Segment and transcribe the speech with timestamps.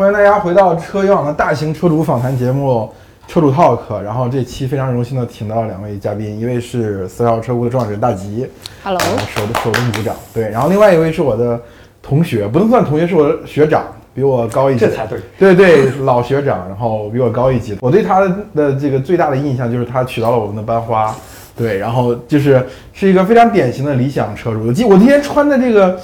[0.00, 2.90] 欢迎大家回到车友网的大型车主访谈节目
[3.30, 3.80] 《车主 Talk》。
[4.00, 8.48] 然后这期非常荣幸的请到了两位嘉宾，一位是四号车库的创始人大吉
[8.82, 11.60] Hello，然后手手动鼓掌，对，然后另外一位是我的
[12.00, 13.84] 同学，不能算同学，是我的学长，
[14.14, 15.20] 比我高一级，这才对。
[15.38, 17.76] 对对，老学长，然后比我高一级。
[17.82, 18.20] 我对他
[18.54, 21.14] 的这个最大的印象就是他娶到了我们的班花，
[21.54, 24.68] 对，然后就是是一个非常典型的理想车主。
[24.68, 26.00] 我今我今天穿的这个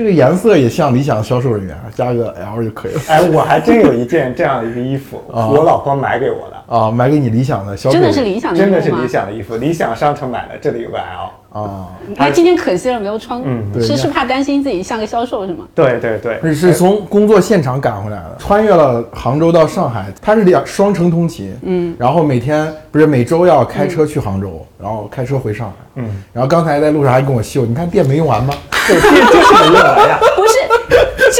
[0.00, 3.00] 这个颜色也像理想销售人员，加个 L 就可以了。
[3.08, 11.30] 哎，我还真有一件这样的一个衣服，啊我老婆买给我的，啊，买给你理想的销售真，的是理想的衣服真的是理想的衣服，理想商城买的，这里有个 L。
[11.52, 13.42] 啊，哎，今天可惜了，没有穿。
[13.44, 15.64] 嗯是是怕担心自己像个销售是吗？
[15.74, 28.54] 对对对，是是从工作现场赶回来的，穿越了杭州到上海，他是两双城通勤，嗯，然后每天不是每周要开车去杭州，然后开车回上海，嗯，然后刚才在路上还跟我秀，你看电没用完吗？
[28.86, 30.20] 对，这就是没用完呀。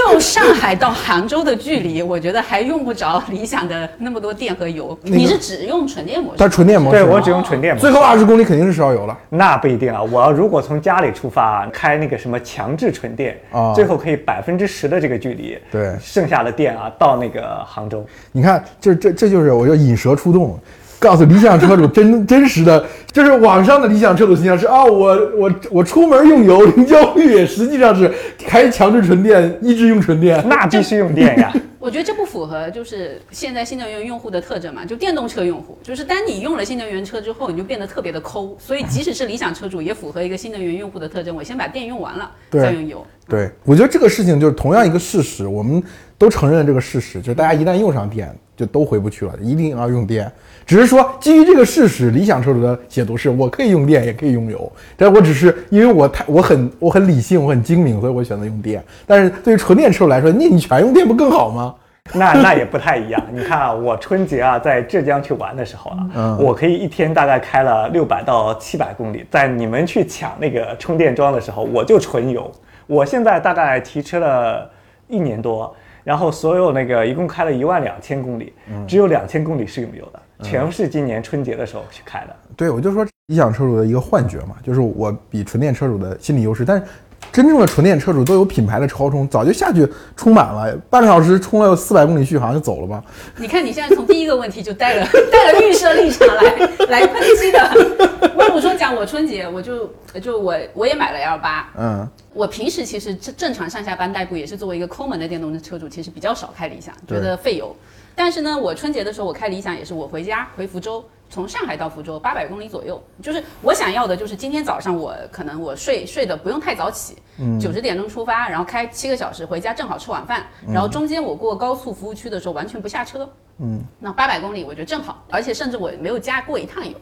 [0.08, 4.98] 就上海到杭州的距离，我觉得还用不着理想的那么多电和油。
[5.02, 6.48] 那个你是只用纯电模式它？
[6.48, 7.86] 纯电模式，对我只用纯电模式。
[7.86, 9.16] 最后二十公里肯定是烧油了。
[9.28, 18.04] 那不一定啊，我要如果从家里出发，开那个什么强制纯电，啊最后可以百分之十的这个距离，对剩下的电啊到那个杭州。
[18.32, 20.58] 你看，这这这就是我叫引蛇出洞，
[21.00, 30.40] 告诉理想车主真 真实的，就是网上的理想车主形象是啊，我我我出门用油零焦虑， 实际上是开强制纯电，一直用纯电。
[30.46, 31.52] 那必须用电呀。
[31.78, 43.06] 我觉得这不符合就是现在新能源用户的特征嘛，就电动车用户，就是当你用了新能源车之后，你就变得特别的抠，所以即使是理想车主，也符合一个新能源用户的特征，我先把电用完了，再用油。
[43.30, 45.80] 对，我觉得这个事情就是同样一个事实，我们
[46.18, 50.30] 都承认这个事实，就是大家一旦用上电，就都回不去了，一定要用电。
[50.66, 58.84] 只是说基于这个事实，理想车主的解读是我可以用电，也可以用油，但我只是因为我太我很我很理性，我很精明，所以我选择用电。
[59.06, 61.74] 但是对于纯电车主来说，那你全用电不更好吗？
[62.12, 63.22] 那那也不太一样。
[63.32, 69.24] 你看啊，我春节啊在浙江去玩的时候啊，嗯我可以一天大概开了六百到七百公里。
[69.30, 72.50] 在你们去抢那个充电桩的时候，我就纯油。
[72.90, 74.68] 我现在大概提车了
[75.06, 82.34] 一年多，然后所有那个一共开了一万两千公里，嗯只有两千公里是用油的，全是今年春节的时候去开的。
[82.56, 86.84] 对，我就说理想车主的一个幻觉嘛，就是我比纯电车主的心理优势，但是
[87.30, 89.86] 真正的纯电车主都有品牌的超充，早就下去
[90.16, 93.00] 充满了，半个小时充了四百公里续航就走了吧。
[93.36, 96.42] 你看你现在从第一个问题就带了带了预设立场来
[96.88, 98.09] 来抨击的。
[98.34, 99.90] 我我说讲，我春节我就
[100.22, 107.74] 就我我也买了 L 八，嗯，我平时其实正正常上下班代步也是作为一个抠门的电动车主，其实比较少开理想，觉得费油。
[108.14, 117.16] 但是呢，我春节的时候我开理想也是我回家回福州，从上海到福州八百公里左右，就是我想要的就是今天早上我可能我睡睡的不用太早起，
[117.58, 123.26] 九十点钟出发，然后开七个小时回家正好吃晚饭，然后中间我过高速服务区的时候完全不下车，
[123.58, 126.94] 嗯，那八百公里我觉得正好，而且甚至我没有加过一趟油，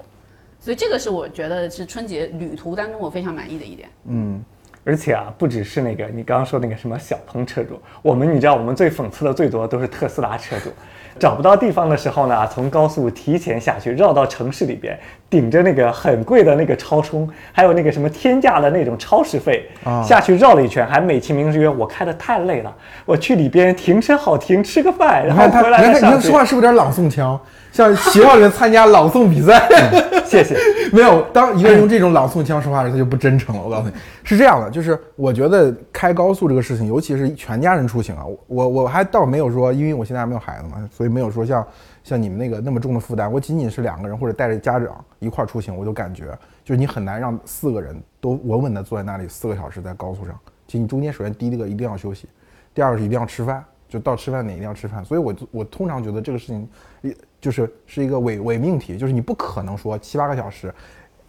[0.68, 3.88] 所以这个是我觉得是春节旅途当中我非常满意的一点。
[4.04, 4.44] 嗯
[4.84, 10.68] 而且啊，不只是那个你刚刚说那个什么小鹏车主，我们你知道我们最讽刺的最多都是特斯拉车主，
[11.18, 14.98] 找不到地方的时候呢，从高速提前下去，绕到城市里边，
[15.28, 22.74] 顶着那个很贵的那个超充，还有那个什么天价的那种超时费，啊下去绕了一圈，还美其名曰我开的太累了，
[23.04, 26.32] 我去里边停车好停，吃个饭，然后他，回你看他，你看说。
[26.32, 27.38] 话是不是有点朗诵腔？
[27.70, 29.68] 像学校里面参加朗诵比赛，
[30.24, 30.56] 谢谢。
[30.90, 31.20] 没有。
[31.32, 33.62] 当一个人用这种朗诵腔说话时，他就不真诚了。
[33.62, 33.92] 我告诉你，
[34.24, 41.66] 是这样的，就是我觉得开高速这个事情，尤其是全家人出行啊，我我我还倒没有说，因为我现在还没有孩子嘛，所以没有说像
[42.04, 43.30] 像你们那个那么重的负担。
[43.30, 46.26] 我仅仅是两个人或者带着家长一块儿出行，我就感觉
[46.64, 50.38] 就是你很难让四个人都稳稳的坐在那里四个小时在高速上。
[50.66, 52.28] 其实你中间首先第一个一定要休息，
[52.74, 55.04] 第二个是一定要吃饭，就到吃饭点一定要吃饭。
[55.04, 56.68] 所以我我通常觉得这个事情，
[57.00, 60.74] 也就是是一个伪伪命题，就是你不可能说七八个小时，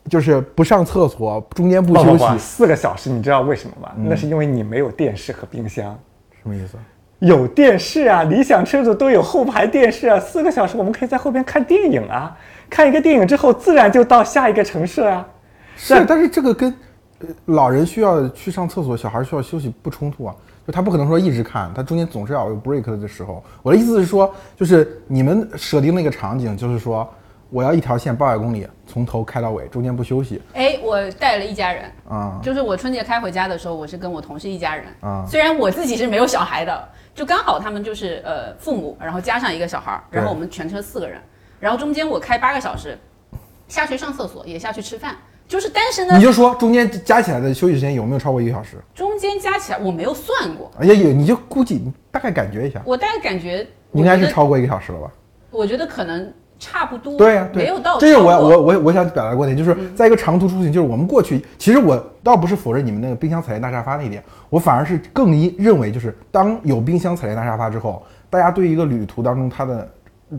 [0.09, 3.93] 就是不上厕所，中间不休息，四个小时，你知道为什么吗？
[3.95, 5.97] 那是因为你没有电视和冰箱。
[6.41, 6.77] 什么意思？
[7.19, 12.35] 有电视啊，理想车主都有后排电视啊，四个小时我们可以在后边看电影啊，
[12.69, 15.27] 看一个电影之后，自然就到下一个城市啊。
[15.75, 16.73] 是，但是这个跟
[17.19, 20.35] 呃老人需要去上厕所，小孩需要休息不冲突啊。
[20.65, 23.43] 就他不可能说一直看，他中间总是要有 break 的时候。
[23.63, 27.07] 我的意思是说，就是你们设定那个场景，就是说
[27.49, 34.85] 我要一条线八百公里，从头开到尾，中间不休息哎，我带了一家人，啊、就是我春节开回家的时候，我是跟我同事一家人。
[34.99, 41.19] 啊虽然我自己是没有小孩的，就刚好他们就是呃父母，然后加上一个小孩儿，然后我们全车四个人，
[41.59, 42.97] 然后中间我开八个小时，
[43.67, 45.15] 下去上厕所，也下去吃饭，
[45.47, 48.77] 就是但是呢你，就说中间加起来的休息时间有没有超过一个小时？
[48.95, 55.11] 中间加起来我没有算过，哎呀，有你就估计你大概感觉一下，我大概感觉应该是超过一个小时了吧？
[55.51, 69.89] 我觉得可能差不多，对呀、对，没有到这是我我我我想表达的观点，就是在一个长途出行，就是我们过去，其实我倒不是否认你们那个冰箱彩电大沙发那一点，我反而是更一认为，就是当有冰箱彩电大沙发之后，大家对一个旅途当中它的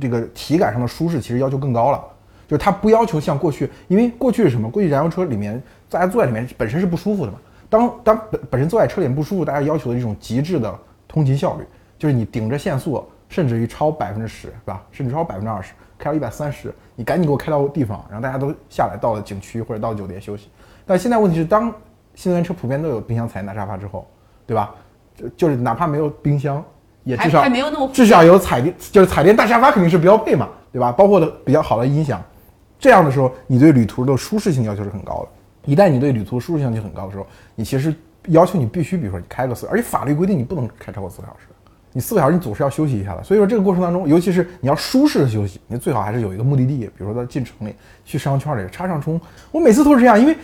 [0.00, 2.00] 这个体感上的舒适其实要求更高了。
[2.46, 4.68] 就是它不要求像过去，因为过去是什么？
[4.68, 7.38] 过去燃油车里面大家坐在里面本身是不舒服的嘛。
[7.68, 10.76] 当当本本身坐在车里面不舒服，大家要求的一种极致的
[11.06, 11.64] 通勤效率，
[11.96, 14.82] 就是你顶着限速，甚至于超百分之十，是吧？
[14.90, 20.48] 甚至超百分之二十，开到一百三十，你赶紧给我开到地方，然后大家都下来到了景区或者到酒店休息。
[20.86, 21.72] 但现在问题是，当
[22.14, 24.06] 新能源车普遍都有冰箱彩电大沙发之后，
[24.46, 24.74] 对吧？
[25.14, 26.64] 就就是哪怕没有冰箱，
[27.04, 30.90] 也至少还没有那么至少有彩电，就是彩电大沙发肯定是标配嘛，对吧？
[30.90, 32.22] 包括的比较好的音响，
[32.78, 35.28] 这样的时候，你对旅途的舒适性要求是很高的。
[35.70, 37.94] 一旦你对旅途舒适性要求很高的时候，你其实
[38.28, 41.46] 要求你必须，比如说你开个四，而且法律规定你不能开超过四个小时，
[41.92, 43.22] 你四个小时你总是要休息一下的。
[43.22, 49.20] 所以说这个过程当中，尤其是你要舒适的休息，你最好还是有一个目的地，比如说到进城里去商圈里插上充。
[49.50, 50.36] 我每次都是这样，因为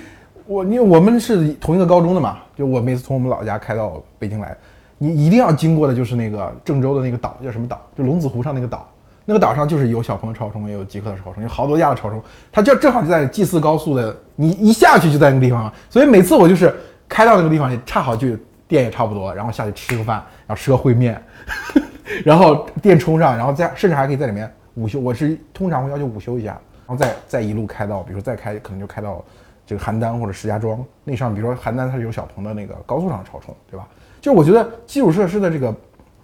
[0.46, 4.56] 我因为我们是同一个高中的嘛，就我每次从我们老家开到北京来，
[4.98, 7.80] 你一定要经过的就是那个郑州的那个岛，叫什么岛？
[7.96, 8.88] 就龙子湖上那个岛。
[9.28, 12.22] 那个岛上就是有小鹏的超充，也有极客的超充，有好多家的超充，
[12.52, 16.72] 它就正好就在 G 四高速的，你一下去就在那个地方，所以每次我就是
[17.08, 18.28] 开到那个地方，也恰好就
[18.68, 20.16] 店也差不多，然后下去吃个饭，
[20.46, 21.22] 然后吃个烩面，
[22.24, 24.98] 然后电充上，然后再甚至还可以在里面午休。
[24.98, 29.24] 我是通常会要求午休一下，然后再再一路开到，比如说再开可能就开到
[29.66, 33.86] 这个邯郸或者石家庄那上，比如说邯郸它是有小鹏的那个高速上超充，对吧？
[34.20, 35.74] 就我觉得基础设施的这个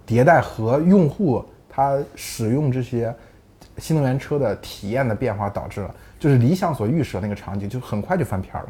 [0.07, 3.15] 迭代和用户他使用这些
[3.79, 8.69] 新能源车的体验的变化，导致了就是理想所预设那个场景就很快就翻篇了。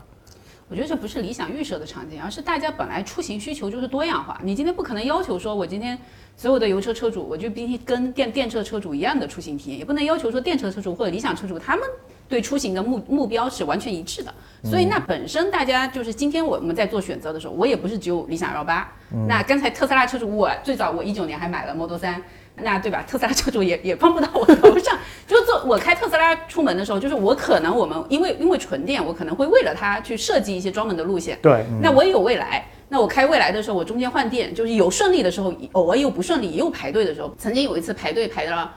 [0.72, 4.40] 我觉得这不是理想预设的场景，而是大家本来出行需求就是多样化。
[4.42, 5.98] 你今天不可能要求说，我今天
[6.34, 11.86] 所有的油车车主，我就必须跟电电车车主一样的出行体验，也不能要求说电车车主或者理想车主他们
[12.26, 14.32] 对出行的目目标是完全一致的。
[14.64, 18.90] 所以那本身大家就是今天我们在做选择的时候，我也不是只有理想 L 八。
[19.28, 22.22] 那刚才特斯拉车主，我最早我一九年还买了 Model 三。
[22.62, 23.04] 那对吧？
[23.06, 24.98] 特斯拉车主也也碰不到我头上。
[25.26, 31.38] 就是做我开特斯拉出门的时候，就是我可能我们因为因为纯电，我可能会为了它去设计一些专门的路线。
[31.40, 32.66] 对，那我也有未来。
[32.88, 37.34] 那我开未来的时候，我中间换电，就是有顺利的时候，偶尔有不顺利，也有排队的时候。
[37.38, 38.70] 曾经有一次排队排了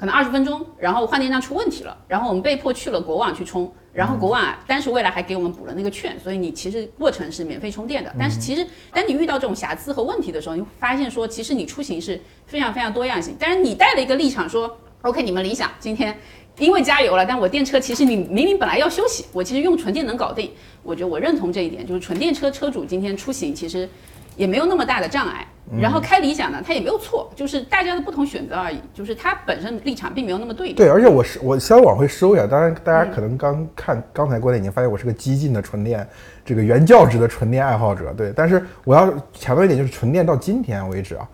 [0.00, 8.10] 可能二十分钟，然后换电站出问题了，然后我们被迫去了国网去充，然后国网啊当时未来还给我们补了那个券，所以你其实过程是免费充电的。
[8.18, 13.36] 但是其实当你遇到这种瑕疵和问题的时候，你会发现说，其实你出行是非常非常多样性。
[13.38, 16.16] 但是你带了一个立场说，OK，你们理想今天。
[16.58, 20.50] 因为加油了，但我电车其实你明明本来要休息，我其实用纯电能搞定。
[20.82, 23.88] 我觉得我认同这一点，就是纯电车车主今天出行其实
[24.36, 25.46] 也没有那么大的障碍。
[25.80, 30.74] 然后开理想呢，它也没有错，就是大家的不同选择而已，就是它本身立场并没有那么对立。
[30.74, 36.04] 对，而且我是我稍微往回收一下，当然大家可能刚看刚才观点已经发现我是个激进的纯电，
[36.44, 38.12] 这个原教旨的纯电爱好者。
[38.14, 41.28] 对，但是我要强调一点，就是纯电到今天为止啊，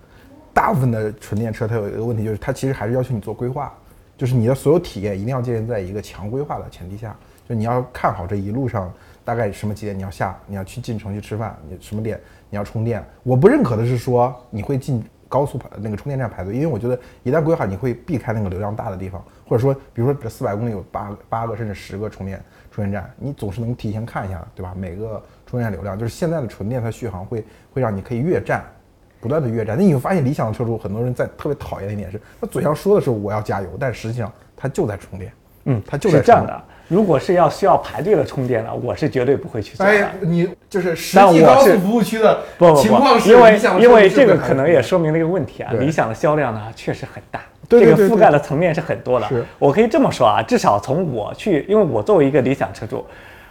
[0.52, 3.72] 大部分的纯电车它有一个问题，就是它其实还是要求你做规划，
[4.18, 7.16] 就是你的所有体验一定要建立在一个强规划的前提下，
[7.48, 8.92] 就你要看好这一路上
[9.24, 12.20] 大概什么几点你要下，你要去进城去吃饭，你什么点
[12.50, 13.04] 你要充电。
[13.22, 24.74] 我不认可的是说你会进高速排那个充电站排队，因为我觉得一旦规划你会避开那个流量大的地方，或者说比如说这四百公里有八八个甚至十个充电充电站，你总是能提前看一下，对吧？
[24.76, 28.64] 每个充电流量就是现在的纯电它续航会会让你可以越站。
[29.18, 35.32] 不断的越站，那你会发现理想的车主很多人在特别讨厌的一点是，他嘴上说的是我要加油，但实际上他就在充电。
[35.66, 36.62] 嗯，他就是这样的。
[36.88, 39.92] 如果是要需要排队的充电呢，我是绝对不会去做的。
[39.92, 49.26] 哎，你就是实际高速服务区的不不情况不，因为是理想的因为这个可能也说明了一个问题啊，理想的销量呢确实很大，对对对对这个覆盖的层面是很多的。
[49.58, 53.04] 我可以这么说啊，至少从我去，因为我作为一个理想车主。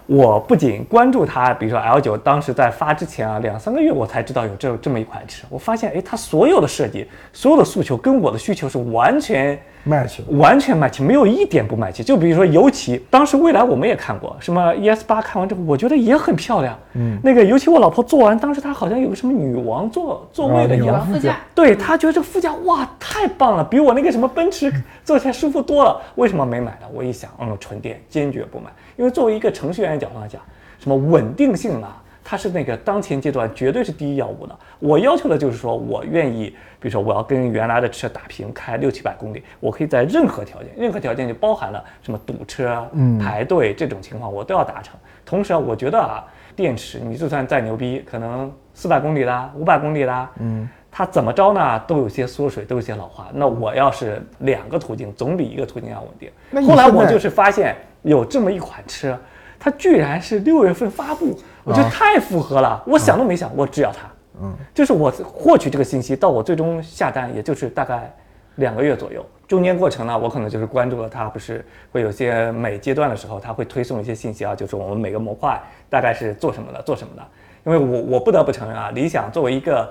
[0.08, 5.48] 我不仅关注它，比如说 L 九当时在发之前啊，两三个月我才知道有这这么一款车。
[5.50, 12.04] 我发现，哎，它所有的设计、所有的诉求跟我的需求是完全 match 了完全 match，没有一点不 match。
[12.04, 16.78] 就比如说尤其当时蔚来我们也看过，什么 ES 八看完之后，我觉得也很漂亮。
[16.94, 24.74] 嗯，那个尤其我老婆坐完，当时她好像有个什么女王座座位的一样女王，副驾，对她觉得这个副驾哇太棒了，比我那个什么奔驰
[25.04, 26.02] 坐起来舒服多了。
[26.16, 26.88] 为什么没买呢？
[26.94, 28.66] 我一想，嗯，纯电坚决不买，
[28.98, 30.42] 因为作为一个程序员角度来讲，
[30.80, 34.60] 什么稳定性啊、它是那个当前阶段绝对是第一要务的。
[34.80, 42.90] 我要求的就是说我愿意，比如说我要跟原来的车打平，开六七百公里，我可以在任何条件，任何条件就包含了什么堵车、
[43.22, 44.96] 排队这种情况，我都要达成。
[45.24, 53.28] 同时啊，我觉得啊，电池你就算再牛逼，可能四百公里啦、五百公里啦，嗯，它怎么着呢，都有些缩水，都有些老化。
[53.34, 56.30] 那我要是两个途径，总比一个途径要稳定。
[56.50, 59.16] 那后来我就是发现有这么一款车，
[59.60, 64.08] 它居然是六月份发布，我觉得太符合了，我想都没想，我只要它。
[64.42, 68.14] 嗯，就是我获取这个信息到我最终下单，也就是大概
[68.56, 69.26] 两个月左右。
[69.48, 77.24] 中间过程呢，我可能就是关注了它，不是会有些每阶段的时候，它会推送一些信息啊，就是我们每个模块大概是做什么的，做什么的。
[77.66, 79.90] 因为我我不得不承认啊，理想作为一个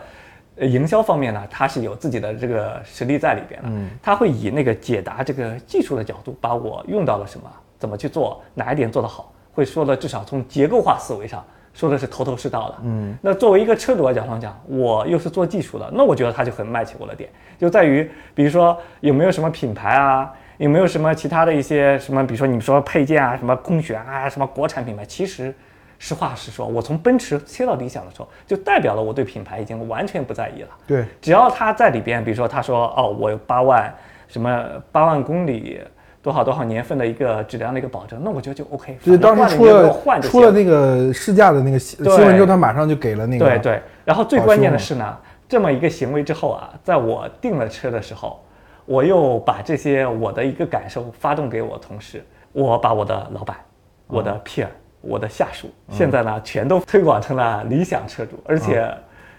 [0.57, 3.69] 呃营销方面呢，它是有自己的这个实力在里边的。
[3.71, 11.43] 嗯，它会以那个解答这个技术的角度，把我用到了什么，怎么去做，哪一点做得好，会说的至少从结构化思维上
[11.75, 12.77] 说的是头头是道的。
[12.85, 17.29] 嗯，那作为一个车主的角度上讲，我又是做技术的，那我觉得他就很卖起我的点，
[17.59, 20.33] 就在于比如说有没有什么品牌啊。
[20.59, 25.05] 有没有什么其他的一些什么，比如说你说配件啊，什么空悬啊，什么国产品牌？
[25.05, 25.53] 其实，
[25.99, 30.69] 实话实说，我从奔驰切到理想的时候，就代表了我对品牌已经完全不在意了。
[30.87, 33.93] 对，只要他在里边，比如说他说哦，我有八万
[34.29, 35.81] 什么八万公里，
[36.25, 38.97] 多少多少年份的一个质量的一个保证，那我觉得就 OK。
[39.03, 45.15] 就是当时出了换出了那个试驾的那个新闻之后，他马上就给了那个对对，然后最关键的是呢，
[45.47, 48.43] 这么一个行为之后啊，在我订了车的时候，
[48.87, 53.59] 我又把这些我的一个感受发动给我同事，我把我的老板、
[54.07, 54.69] 我的 peer、
[55.03, 58.91] 我的下属，现在呢全都推广成了理想车主，而且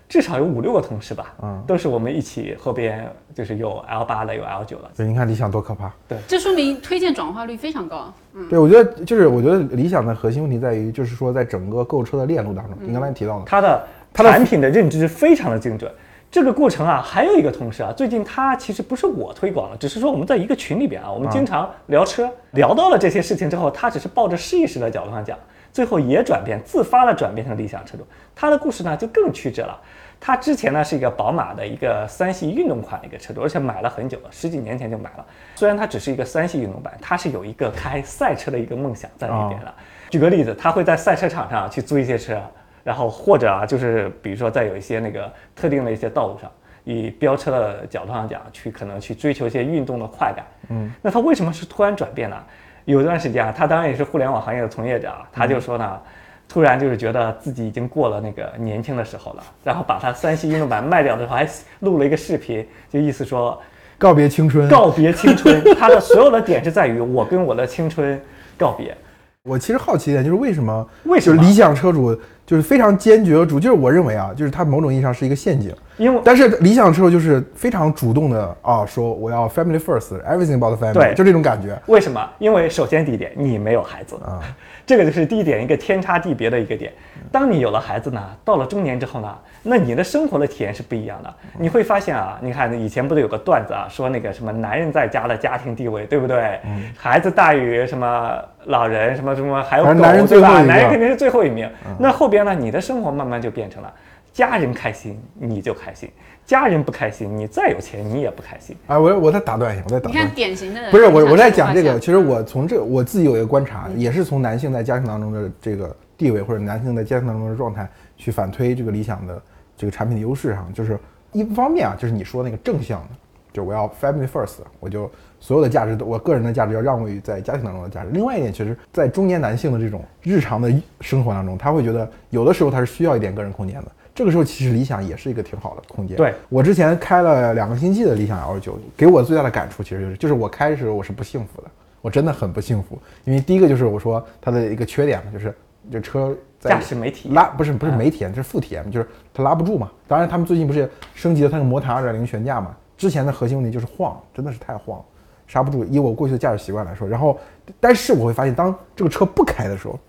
[0.07, 5.91] 至少有五六个同事吧，嗯都是我们一起后边就是有 L 八的，有 L 九的，对，你看理想多可怕。
[6.07, 8.13] 对这说明推荐转化率非常高。
[8.33, 13.83] 嗯对，我觉得就是我觉得理想的核心问题在于，就是说在整个购车的链路当中，你刚才提到的，他的
[14.13, 15.91] 它的产品的认知非常的精准。
[16.31, 25.37] 这个过程啊，还有一个同事啊，最近他其实不是我推广了，只是说我们在一个群里边啊，我们经常聊车，聊到了这些事情之后，他只是抱着试一试的角度上讲，
[25.71, 28.05] 最后也转变，自发的转变成理想车主。
[28.35, 29.79] 他的故事呢就更曲折了。
[30.19, 35.25] 他之前呢是一个宝马的一个三系运动款的一个车主，而且买了很久了，十几年前就买了。
[35.53, 39.73] 虽然它只是一个三系运动版，它是有一个开赛车的一个梦想在里边的。
[40.09, 42.41] 举个例子，他会在赛车场上去租一些车，
[42.83, 46.49] 然后或者啊，就是比如说在有一些那个特定的一些道路上，
[46.85, 50.45] 以飙车的角度上讲，去可能去追求一些运动的快感。
[50.69, 52.37] 嗯，那他为什么是突然转变呢？
[52.85, 56.01] 有一段时间啊，他当然也是互联网行业的从业者啊，他就说呢。
[56.47, 61.47] 突然就是觉得自己已经过了那个年轻的时候了，然后把他三系运动版卖掉的时候，还
[61.79, 63.59] 录了一个视频，就意思说
[63.97, 64.67] 告别青春。
[64.69, 65.61] 告别青春。
[65.77, 68.19] 他的所有的点是在于我跟我的青春
[68.57, 68.95] 告别。
[69.43, 75.71] 我其实好奇一点，就是为什么为什么理想车主就是非常坚决的主，就是我认为啊，就是它某种意义上是一个陷阱。
[75.97, 81.77] 因为但是理想之后就是非常主动的啊，说我要 family first，everything about family，对就这种感觉。
[81.85, 82.29] 为什么？
[82.37, 84.41] 因为首先第一点，你没有孩子啊，
[84.85, 86.91] 这个就是第一点，一个天差地别的一个点。
[87.31, 91.33] 当你有了孩子呢，到了中年之后呢，那你的生活的体验是不一样的。
[91.57, 96.59] 你会发现啊，你看以前不是有个段子啊，说那个什么男人在家的家庭地位，对不对？
[96.97, 100.49] 孩子大于什么老人，什么什么，还有狗，男人对吧？
[100.49, 101.69] 最后一个男人肯定是最后一名。
[101.97, 103.93] 那后边呢，你的生活慢慢就变成了。
[104.35, 106.09] 家人开心你就开心，
[106.45, 108.75] 家人不开心，你再有钱你也不开心。
[108.85, 110.19] 啊，我我再打断一下，我再打断一下。
[110.19, 111.97] 你看典型的不是我，我在讲这个。
[111.97, 119.41] 其实我从这我自己有一个观察，也是从男性在家庭当中的这个地位，或者男性在家庭当中的状态，去反推这个理想的
[119.77, 120.69] 这个产品的优势上。
[120.73, 120.99] 就是
[121.31, 123.09] 一方面啊，就是你说那个正向的，
[123.53, 128.09] 就我要 family first，我就所有的价值都，我个人的价值要让位于在家庭当中的价值。
[128.11, 133.87] 另外一点，其实，在中年男性的这种日常的生活当中，他会觉得有的时候他是需要一点个人空间的。
[134.15, 136.15] 这个时候，其实理想也是一个挺好的空间。
[136.15, 141.67] 对我之前开了两个星期的理想 L 九，给我最大的感触其实就是，就是我开的时候我是不幸福的，
[142.01, 142.97] 我真的很不幸福。
[143.25, 145.53] 因为第一个就是我说它的一个缺点嘛，就是
[145.91, 149.91] 这车在驾驶没体验拉不是不是没体验，这是副体验，就是它拉不住嘛。
[150.07, 155.03] 当然他们最近不是升级了它那个魔毯2.0悬架嘛，之前的核心问题就是晃，真的是太晃，
[155.45, 155.83] 刹不住。
[155.83, 157.37] 以我过去的驾驶习惯来说，然后
[157.81, 159.99] 但是我会发现，当这个车不开的时候，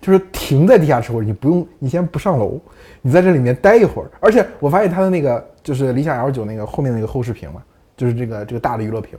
[0.00, 2.60] 就是停在地下车库，你不用，你先不上楼，
[3.02, 4.10] 你在这里面待一会儿。
[4.20, 7.62] 而且我发现它的那个就是理想 L 九那个后面那个后视屏嘛，
[7.96, 9.18] 就是这个这个大的娱乐屏，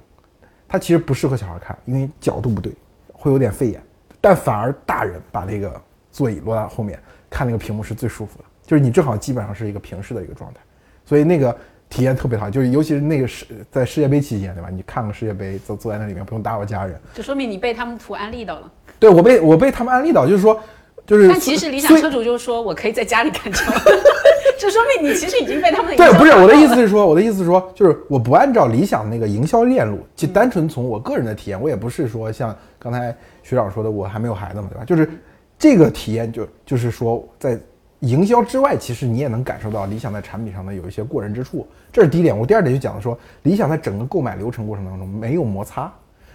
[0.67, 2.73] 它其实不适合小孩看，因为角度不对，
[3.13, 3.81] 会有点费眼。
[4.19, 10.59] 但反而大人把那个座椅落到后面看那个屏幕是最舒服的，就是你正好基本上是一个平视的一个状态，
[11.05, 11.55] 所以那个
[11.89, 12.49] 体验特别好。
[12.49, 14.69] 就是尤其是那个世在世界杯期间，对吧？
[14.69, 18.71] 你看个世界杯，坐坐在那里面不用打扰家人，就说明你被他们图安利到了。
[19.01, 20.59] 对我被我被他们安利到，就是说，
[21.07, 23.71] 就是但其实理想车主就是说我可以在家里看车，
[24.59, 34.85] 这说明你其实已经被他们的对，不是我的意思是说，我的意思是说，就是我不按照理想那个营销链路，就单纯从我个人的体验，我也不是说像刚才学长说的，我还没有孩子嘛，对吧？
[34.85, 35.09] 就是
[35.57, 37.59] 这个体验就就是说，在
[38.01, 42.37] 营销之外，其实你也能感受到理想在产品上的有一些过人之处，这是第一点。
[42.37, 45.91] 我第二点就讲了说，理想在整个购买流程过程当中没有摩擦。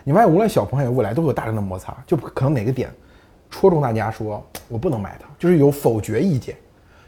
[0.09, 2.89] 你发现无论小鹏还有蔚来都有大量的摩擦，就可能哪个点
[3.51, 6.55] 戳中大家说我不能买它，就是有否决意见。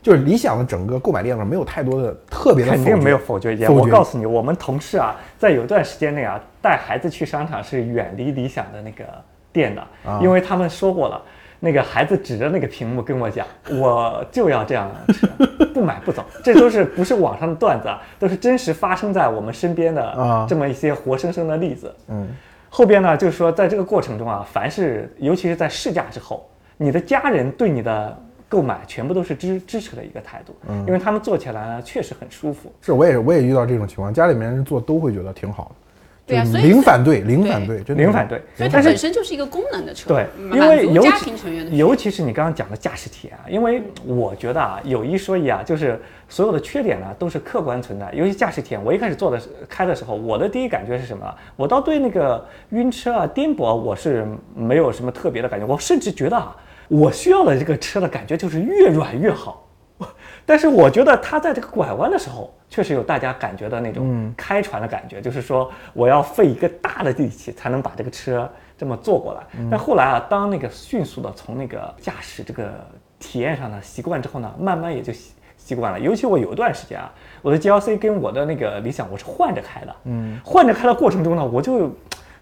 [0.02, 3.72] 就是理想的整个购买链上没有太多的特别的肯定没有否决意见。
[3.72, 9.04] 我告诉你，我们同事啊，在有段时间内啊，带孩子去商场是远离理想的那个
[9.52, 11.22] 店的，啊因为他们说过了。
[11.60, 15.26] 那个孩子指着那个屏幕跟我讲，我就要这样的车，
[15.74, 16.24] 不买不走。
[16.44, 21.92] 这都是不是网上的段子啊，都是真实发生在我们身边的啊这么一些活生生的例子。
[22.06, 22.28] 嗯，
[22.68, 28.16] 后边呢，就是说在这个过程中啊，凡是尤其是在试驾之后，你的家人对你的
[28.48, 32.72] 购买全部都是支支持的一个态度，嗯因为他们坐起来呢确实很舒服。
[32.80, 35.87] 是我也我也遇到这种情况，家里面人坐都会觉得挺好的，就是
[36.28, 48.84] 对啊所以零反对，零反对，零反对所以它本身就是一个功能的车，对，因为尤其庭成员的尤其是你刚刚讲的驾驶体验啊，因为我觉得啊，有一说一啊，就是所有的缺点呢都是客观存在，尤其驾驶体验。
[48.84, 51.34] 我一开始做的时开的时候，我的第一感觉是什么啊？
[51.56, 56.54] 我倒对那个晕车啊、颠簸啊，我是没有什么特别的感觉，我甚至觉得啊，
[56.88, 59.66] 我需要的这个车的感觉就是越软越好。
[60.44, 69.40] 但是我觉得它在这个拐弯的时候，确实有大家感觉的那种开船的感觉，就是说我要费一个大的力气才能把这个车这么坐过来。
[69.70, 72.72] 但后来啊，当那个迅速的从那个驾驶这个
[73.18, 75.98] 体验上呢习惯之后呢，慢慢也就习习惯了。
[75.98, 81.90] 尤其我有一段时间啊，我的 GLC 跟我的那个理想我是换着开的，嗯，换着开的过程中呢，我就。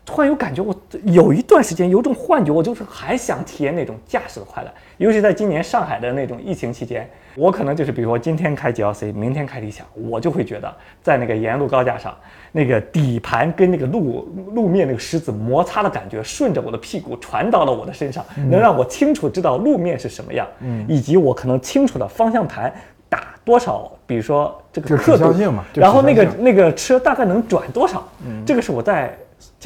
[0.06, 4.70] 突然有感觉，我有一段时间有种幻觉，我就是还想体验那种驾驶的快乐。
[4.98, 10.72] 尤其在今年上海的那种疫情期间，我可能就是比如说今天开 GLC，明天开理想，我就会觉得
[11.02, 12.16] 在那个沿路高架上，
[12.52, 22.72] 那个底盘跟那个路路面那个石子摩擦的感觉，顺着我的屁股传到了我的身上，能让我清楚知道路面是什么样，嗯，以及我可能清楚的方向盘
[23.08, 25.34] 打多少，比如说这个刻度
[25.74, 28.06] 然后那个那个车大概能转多少，
[28.46, 29.12] 这个是我在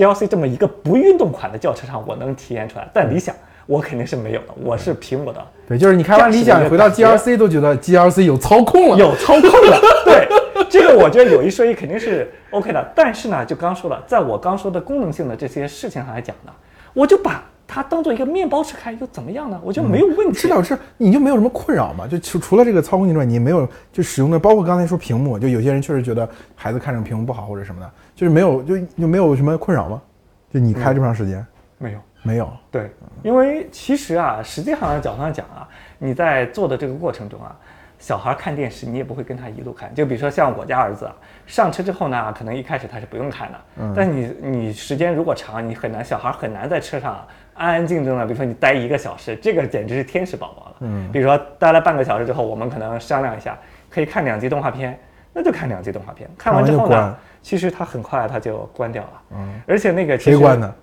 [0.00, 3.34] GLC 这么一个不运动款的轿车上我能体验出来，但理想
[3.66, 10.26] 我肯定是没有的，我是凭我的对，就是你开完理想，你回到 GLC 都觉得 GLC 有操控了，有操控了， 对，
[10.70, 12.92] 这个我觉得有一说一肯定是 OK 的。
[12.96, 16.52] 但是呢，就刚说了，在我刚说的功能性的这些事情上来讲呢，
[16.94, 19.60] 我就把它当做一个面包吃开，又怎么样呢？
[19.62, 20.38] 我觉得没有问题。
[20.38, 22.04] 是的，是你就没有什么困扰嘛？
[22.06, 30.02] 就除除了这个操控性之外，你没有就使用的，包括刚才说屏幕，就有些人确实觉得孩子看着屏幕不好或者什么的，就是没有就就没有什么困扰吗？
[30.52, 31.46] 就你开这么长时间、
[31.78, 31.98] 没有。
[32.22, 32.52] 没有？
[32.70, 32.90] 对，
[33.22, 37.56] 因为其实啊，实际上的角度上讲啊，你在做的这个过程中啊，
[37.98, 39.90] 小孩看电视你也不会跟他一路看。
[39.94, 43.58] 就比如说像我家儿子啊，上车之后呢，可能一开始他是不用看的，
[43.96, 50.76] 但你你时间如果长，你很难，小孩很难在车上安安静静的，比如说你待一个小时，这个简直是天使宝宝了。
[50.80, 53.58] 嗯，比如说待了半个小时之后，我们可能商量一下，
[53.88, 54.98] 可以看两集动画片，
[55.32, 56.28] 那就看两集动画片。
[56.38, 59.22] 看完之后呢，其实他很快他就关掉了。
[59.36, 60.74] 嗯，而且那个其实谁关的？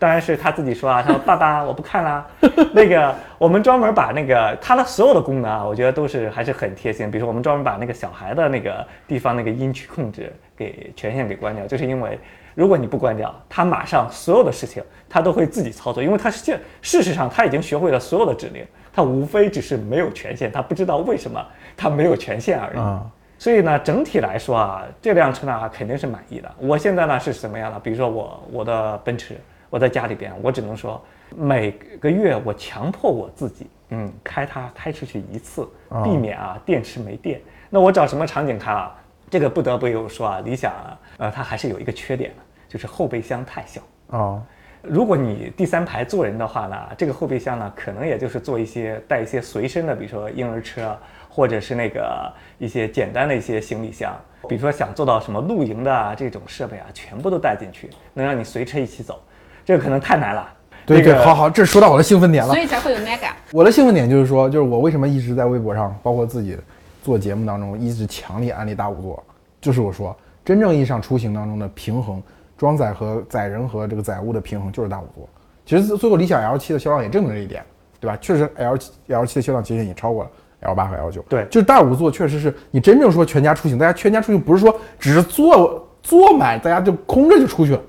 [0.00, 2.26] 当然是他自己说啊，他说爸爸我不看啦。
[2.72, 7.10] 那个我们专门把那个它的所有的功能啊，我觉得都是还是很贴心。
[7.10, 12.18] 比如说我们专门把那个小孩的那个地方那个音区控制给权限给关掉，就是因为
[12.54, 21.44] 如果你不关掉，它马上所有的事情它都会自己操作，因为它是这事实上它已经学会了所有的指令，它无非只是没有权限，它不知道为什么
[21.76, 22.78] 它没有权限而已。
[22.78, 23.04] 啊
[23.38, 26.54] 所以呢，整体来说啊，这辆车呢肯定是满意的。
[26.58, 27.80] 我现在呢是什么样的？
[27.80, 29.34] 比如说我我的奔驰，
[29.70, 31.02] 我在家里边，我只能说
[31.34, 37.40] 每个月我强迫我自己，嗯，开它开出去一次，啊避免啊电池没电。
[37.70, 38.94] 那我找什么场景开啊？
[39.30, 43.80] 这个不得不有说啊，理想啊，呃，它还是有一个缺点的，就是后备箱太小。
[44.08, 44.42] 哦，
[44.82, 54.12] 如果你第三排坐人的话呢，这个后备箱呢，可能也就是做一些带一些随身的，比如说婴儿车，或者是那个一些简单的一些行李箱，
[54.48, 59.22] 比如说想做到什么露营的啊这种设备啊，全部都带进去，能让你随车一起走，
[59.64, 60.52] 这个可能太难了。
[60.86, 62.60] 对对，那个好好，这说到我的兴奋点了所。
[62.60, 63.30] 以才会有 Mega。
[63.52, 66.58] 我的兴奋点就是说，就是我为什么一直在微博上，包括自己
[67.02, 69.22] 做节目当中，一直强烈安利大五座，
[69.60, 72.22] 就是我说，真正意义上出行当中的平衡，
[72.56, 75.28] 装载和载人和这个载物的平衡就是大五座。
[75.64, 77.64] 其实最后理想 L 七的销量也证明了这一点，
[78.00, 78.16] 对吧？
[78.20, 81.22] 确实 L 7 L 七的销量其实已经超过了 L 八和 L 九。
[81.28, 87.80] 对就是大五座确实是你真正说全家出行，大家全家出行不是说只是坐坐满，大家就空着就出去了，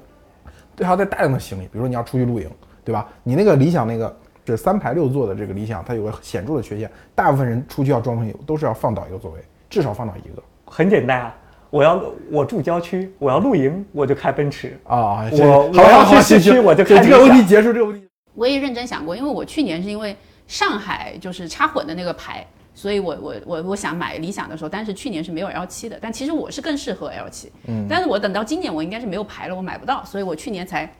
[0.76, 2.50] 对，还要带大量的行李，比如说你要出去露营，
[2.84, 3.08] 对吧？
[3.24, 11.36] 你那个理想那个这三排六座的这个理想，它有个显著的缺陷，大部分人出去要装东西都是要放倒一个座位，至少放倒一个很简单啊，
[11.69, 14.80] 我要我住郊区，我要露营，我就开奔驰。
[14.86, 15.30] 啊。
[15.32, 18.08] 我我要去市区我就开这个问题结束，这个问题。
[18.34, 20.15] 我也认真想过，因为我去年是因为
[20.47, 30.91] 上海就是插混的那个牌，所以我我我我想买理想的时候，但是去年是没有 L 7的，但其实我是更适合 L 7嗯，但是我等到今年我应该是没有牌了，我买不到，所以我去年才。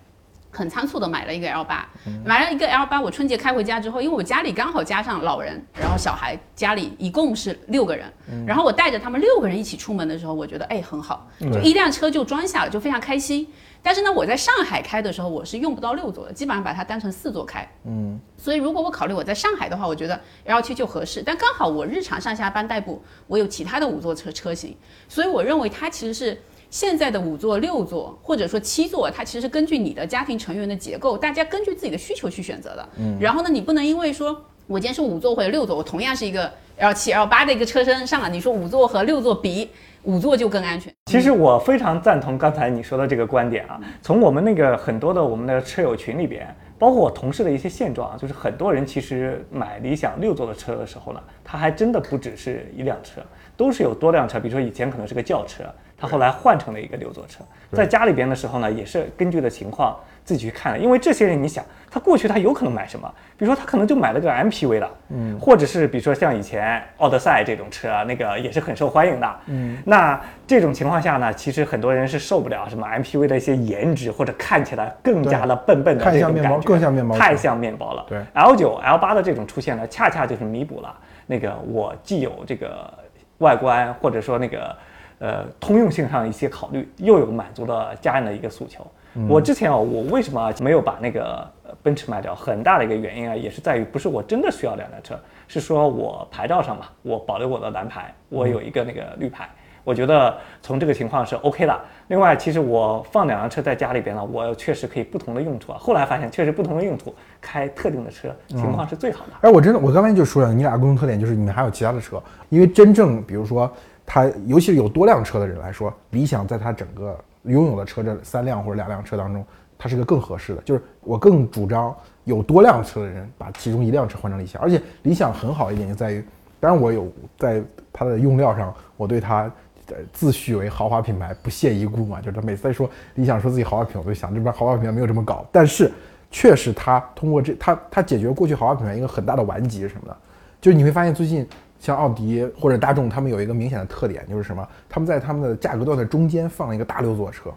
[0.52, 1.88] 很仓促的买了一个 L 八，
[2.26, 8.12] 买了一个 L 八，我春节开回家之后，因为我家里刚好加上老人，然后小孩，家里一共是六个人，
[8.46, 13.48] 然后我带着他们六个人一起出门的时候，我觉得哎很好，就一辆车就装下了，就非常开心。
[13.84, 17.68] 但是呢，我在上海开的时候，我是用不到六座的，基本上把它当成四座开。
[17.86, 21.24] 嗯，所以如果我考虑我在上海的话，我觉得 L 七就合适。
[21.26, 24.78] 但刚好我日常上下班代步，我有其他的五座车车型，
[25.10, 26.40] 所以我认为它其实是
[26.72, 32.90] 现在的五座、六座或者说七座，它其实是根据你的家庭成员的结构，大家根据自己的需求去选择的。
[32.98, 39.70] 嗯，然后呢，你不能因为说我今天是五座或者六座，我同样是一个 L 七 L 八的一个车身上了，你说五座和六座比，
[40.04, 40.92] 五座就更安全。
[41.08, 43.78] 其实我非常赞同刚才你说的这个观点啊。
[44.02, 46.48] 从我们那个很多的我们的车友群里边，
[46.80, 53.22] 包括我同事的一些现状啊，就是很多人其实买理想六座的车的时候呢，他还真的不只是一辆车，
[53.58, 54.40] 都是有多辆车。
[54.40, 55.66] 比如说以前可能是个轿车，
[56.02, 57.44] 他后来换成了一个六座车。
[57.72, 60.80] 在家里边的时候呢，也是根据的情况自己去看的。
[60.80, 63.08] 因为这些人，你想，他过去他有可能买什么？
[63.38, 69.78] 比如说他可能就买了个 MPV 了，嗯，或者是比如说像以前奥德赛这种车啊，那个也是很受欢迎的，嗯。
[69.86, 78.06] 那这种情况下呢，其实很多人是受不了什么 MPV 的一些颜值或者看起来更加的笨笨的看像面包这种感觉，更像面包太像面包了。
[78.10, 80.94] 对，L 九、L 八的这种出现呢，恰恰就是弥补了
[81.28, 82.92] 那个我既有这个
[83.38, 84.76] 外观或者说那个
[85.22, 88.86] 呃通用性上的一些考虑，又有满足了家人的一个诉求。
[89.28, 92.34] 我之前啊，我为什么没有把那个呃奔驰卖掉？
[92.34, 99.50] 很大的一个原因啊，也是在于不是我真的需要两辆车，是说我牌照上嘛，我保留我的蓝牌，我有一个那个绿牌。
[99.84, 101.82] 我觉得从这个情况是 OK 的。
[102.08, 105.78] 另外，其实我放两辆车在家里边呢，我确实可以不同的用途啊。
[105.78, 109.32] 后来发现，确实不同的用途开特定的车情况是最好的。
[109.42, 113.70] 哎，我真的，我刚才就说了，你俩共同特点就是你们还有其他的车，因为真正比如说
[114.14, 119.42] 他，尤其是有多辆车的人来说，理想在他整个拥有的车这三辆或者两辆车当中，
[119.78, 120.62] 它是个更合适的。
[120.64, 121.96] 就是我更主张
[122.26, 126.22] 有多辆车的人把其中一辆车换成理想，而且理想很好一点就在于，
[126.60, 129.50] 当然我有在它的用料上，我对它。
[129.88, 135.92] 呃自诩为豪华品牌不屑一顾嘛，就是他每次在说理想说自己豪华品牌，我就想这边豪华品牌没有这么搞，但是
[136.30, 140.16] 确实它通过这它它解决过去豪华品牌一个很大的顽疾什么呢？
[140.62, 141.46] 就是你会发现最近
[141.82, 144.66] 像奥迪或者大众，他们有一个明显的特点，就是什么？
[144.88, 147.50] 他们在他们的价格段的中间放了一个大六座车，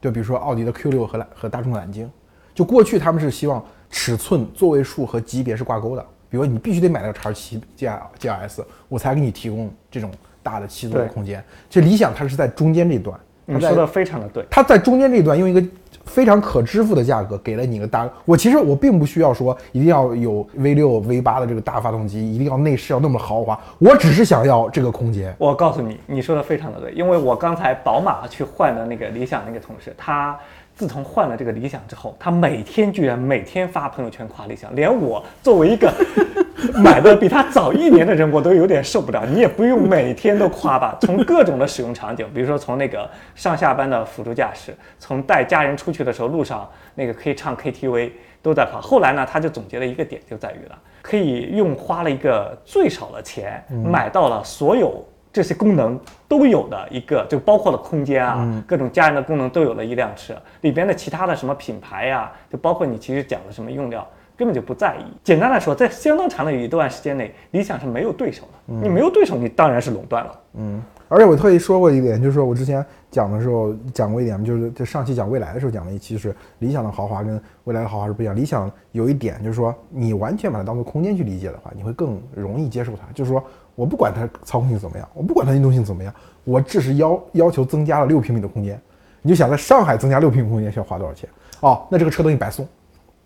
[0.00, 2.10] 就比如说奥迪的 Q 六和揽和大众的揽境，
[2.54, 7.86] 就过去他们是希望尺寸、座位数和级别是挂钩的，比如你必须得买那个叉七 G
[8.18, 10.10] G S，我才给你提供这种
[10.42, 11.44] 大的七座的空间。
[11.68, 14.42] 其实理想它是在中间这一段，你说的非常的对。
[14.50, 15.62] 它在中间这一段用一个
[16.06, 18.08] 非常可支付的价格给了你一个大。
[18.24, 25.34] 我其实我并不需要说一定要有 V 六 V 八的这个大发动机，一定要内饰要那么豪华，我只是想要这个空间。
[25.38, 30.38] 我告诉你，你说的非常的对，因为我刚才宝马去换的那个理想那个同事，他
[30.76, 35.90] 自从换了这个理想之后，他每天居然每天发朋友圈夸理想，连我作为一个
[36.76, 39.24] 买的比他早一年的人，我都有点受不了。
[39.24, 48.10] 你也不用每天都夸吧，从各种的使用场景，比如说从那个上下班的辅助驾驶，从带家人出去的时候路上那个可以唱 KTV
[48.42, 48.78] 都在夸。
[48.78, 55.02] 后来呢，他就总结了一个点，就在于了可以用花了一个最少的钱买到了所有
[55.36, 64.08] 这些功能都有的一个，就包括了空间啊，各种家人的功能都有了一辆车，里边的其他的什么品牌呀、就包括你其实讲的什么用料。
[64.38, 65.02] 根本就不在意。
[65.24, 68.74] 简单来说，在相当长的一段时间内，理想是没有对手的。
[68.82, 70.40] 你没有对手，你当然是垄断了。
[70.54, 78.36] 嗯，而且我特意说过一点，就是说我之前讲的时候讲过一点，就是在上期讲未来的时候讲了一期，是理想的豪华跟未来的豪华是不一样。
[78.36, 83.10] 理想有一点就是说，你完全把它当做空间去理解的话，你会更容易接受它。
[83.14, 83.42] 就是说
[83.76, 86.12] 我不管它操控性怎么样，我不管它运动性怎么样，
[86.42, 88.80] 我只是要要求增加了六平米的空间。
[89.22, 91.28] 你就想在上海增加六平米空间需要花多少钱？
[91.60, 92.66] 哦，那这个车等于白送，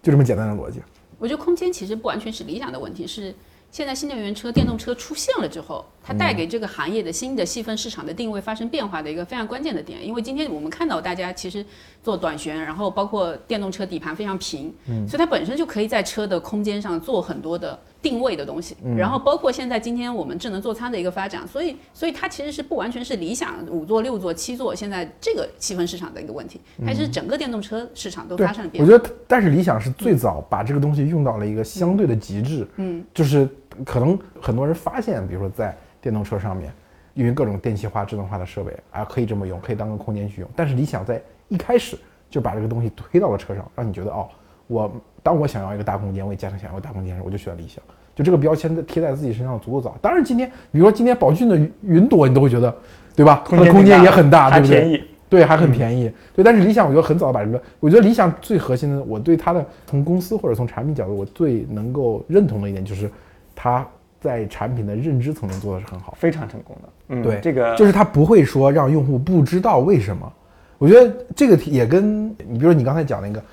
[0.03, 0.81] 就这么简单的逻辑。
[1.19, 3.35] 我觉得空间其实不完全是理想的问题，是
[3.71, 10.05] 现在新能源车、电动车出现了之后，它带给这个行业的新的细分市场的定位发生变化的一个非常关键的点。
[10.05, 11.65] 因为今天我们看到大家其实
[12.03, 28.91] 做短悬，然后包括电动车底盘非常平，嗯所以它本身就可以在车的空间上做很多的定位的东西，然后包括现在今天我们智能座舱的一个发展，所以所以它其实是不完全是理想五座、六座、七座现在这个细分市场的一个问题，它是整个电动车市场都发生了，变化。
[28.91, 32.67] 我觉得，但是理想是最早把这个东西用到了一个相对的极致。
[32.77, 33.49] 嗯，就是
[33.85, 36.73] 可能很多人发现，比如说在电动车上面，
[37.15, 40.51] 因为各种电气化、智能化的设备啊，可以这么用，可以当个空间去用。
[40.57, 41.99] 但是理想在一开始
[42.31, 44.29] 就把这个东西推到了车上，让你觉得哦，
[44.67, 44.91] 我
[45.23, 47.83] 当我想要一个大空间，我也家庭想要一个大空间时，我就选理想。
[48.15, 49.97] 就这个标签贴在自己身上足够早。
[50.03, 52.75] 当然，今天比如说今天宝骏的云云朵，你都会觉得，
[53.15, 53.43] 对吧？
[53.49, 54.77] 它的空间也很大，对不对？
[54.77, 55.05] 还便宜。
[55.29, 56.13] 对，还很便宜。
[56.35, 63.09] 对，但是理想，我觉得很早把这个，我觉得理想最核心的，我对它的从公司或者从产品角度，我最能够认同的一点就是，
[63.55, 63.87] 它
[64.21, 66.15] 在产品的认知层面做的是很好。
[66.19, 66.89] 非常成功的。
[67.11, 70.31] 嗯，对，这个就是它不会说让用户不知道为什么。
[70.79, 73.45] 我觉得这个也跟你，比如说你刚才讲那个，呃，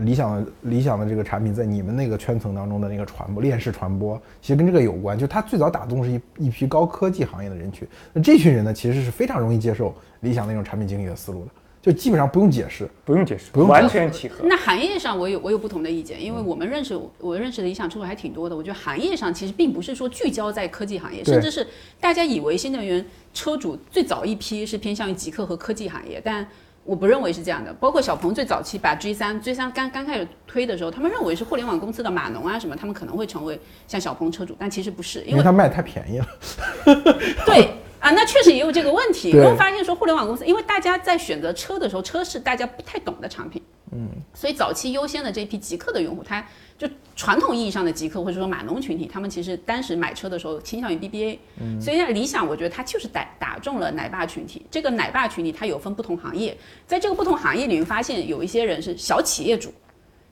[0.00, 5.18] 理想的理想的这个产品在你们那个圈层当中的那个传播链式传播，其实跟这个有关。
[5.18, 11.50] 就它最早打动是一一批高科技行业的人群，那这群人呢，其实是非常容易接受理想那种产品经理的思路的，
[11.82, 12.88] 就基本上不用解释。
[13.04, 14.44] 不用解释，不用完全契合。
[14.44, 18.56] 那行业上我有我有不同的意见，因为我们认识我认识的理想车主还挺多的。
[18.56, 21.66] 我觉得行业上其实并不是说聚焦在科技行业，甚至是
[22.00, 26.46] 大家以为新能源车主最早一批是偏向于极客和科技行业，但
[26.84, 27.72] 我不认为是这样的。
[27.74, 36.26] 包括小鹏最早期把 G 三 G 三刚刚开始推的时候，他们认为是互联网公司的码农啊什么，他们可能会成为像小鹏车主，但其实不是，因为因为它卖得太便宜了。
[37.46, 37.70] 对
[38.04, 39.34] 啊，那确实也有这个问题。
[39.34, 43.62] 我会发现说，互联网公司，因为大家在选择车的时候，车是大家不太懂的产品，
[43.92, 46.86] 嗯，所以早期优先的这批极客的用户，他就
[47.16, 54.66] 传统意义上的极客或者说码农群体，他们其实当时买车的时候倾向于 BBA，嗯，所以在理想，我觉得它就是打打中了奶爸群体。
[54.70, 56.54] 这个奶爸群体它有分不同行业，
[56.86, 59.72] 在这个不同行业里面，发现有一些人是小企业主。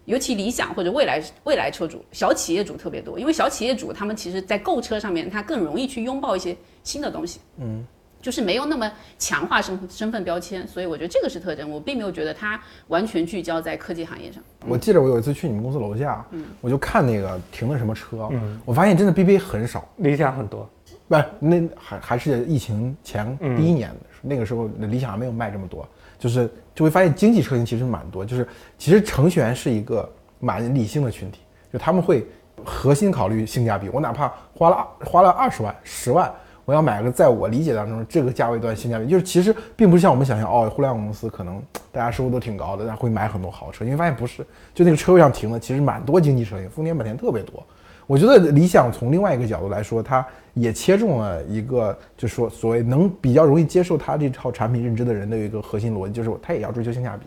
[0.04, 7.84] 尤其理想或者未来未来车主，小企业主特别多，因为小企业主他们其实在购车上面，他更容易去拥抱一些新的东西，嗯，
[8.20, 11.70] 就是没有那么强化身身份标签，所以我觉得这个是特征。
[11.70, 14.42] 我并没有觉得它完全聚焦在科技行业上。
[14.66, 16.26] 我记得我有一次去你们公司楼下，
[16.60, 18.60] 我就看那个停的什么车，嗯。
[18.64, 20.68] 我发现真的 BBA 很少，理想很多，
[21.06, 25.88] 不是那还还是疫情前第一年的时候，那个时候理想还没有卖这么多，
[26.18, 28.46] 就是就会发现经济车型其实蛮多，就是
[28.78, 31.40] 其实程序员是一个蛮理性的群体，
[31.72, 32.26] 就他们会
[32.64, 36.32] 核心考虑性价比，我哪怕花了花了二十万、十万。
[36.64, 47.60] 我要买个在我理解当中这个价位段性价比，就是其实并不是像我们想象哦，互联网公司可能大家收入都挺高的，但会买很多豪车，因为发现不是，就那个车位上停的其实蛮多经济车型，丰田、本田特别多。
[48.06, 57.26] 我觉得理想从另外一个角度来说，它也切中了一个，就是说所谓能比较容易接受他这套产品认知的人的一个核心逻辑，就是他也要追求性价比。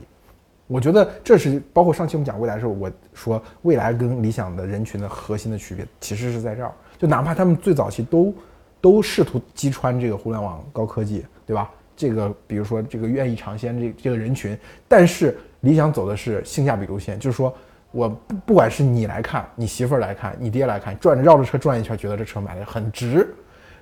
[0.67, 6.71] 我觉得这是包括上期我们讲未来的时候，我说未来跟理想的人群的核心的区别，其实是在这儿。
[6.97, 8.33] 就哪怕他们最早期都
[8.81, 11.69] 都试图击穿这个互联网高科技，对吧？
[11.95, 14.57] 这个比如说这个愿意尝鲜这这个人群，
[14.88, 17.55] 但是理想走的是性价比路线，就是说
[17.95, 23.34] 我不不管是你来看，你媳妇儿来看，你爹来看，转着绕着车转一圈，觉得这车买的很值。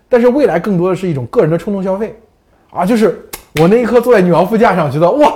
[0.07, 2.15] 但是未来更多的是一种个人的冲动消费，
[2.69, 3.27] 啊，就是
[3.59, 5.33] 我那一刻坐在女王副驾上，觉得哇，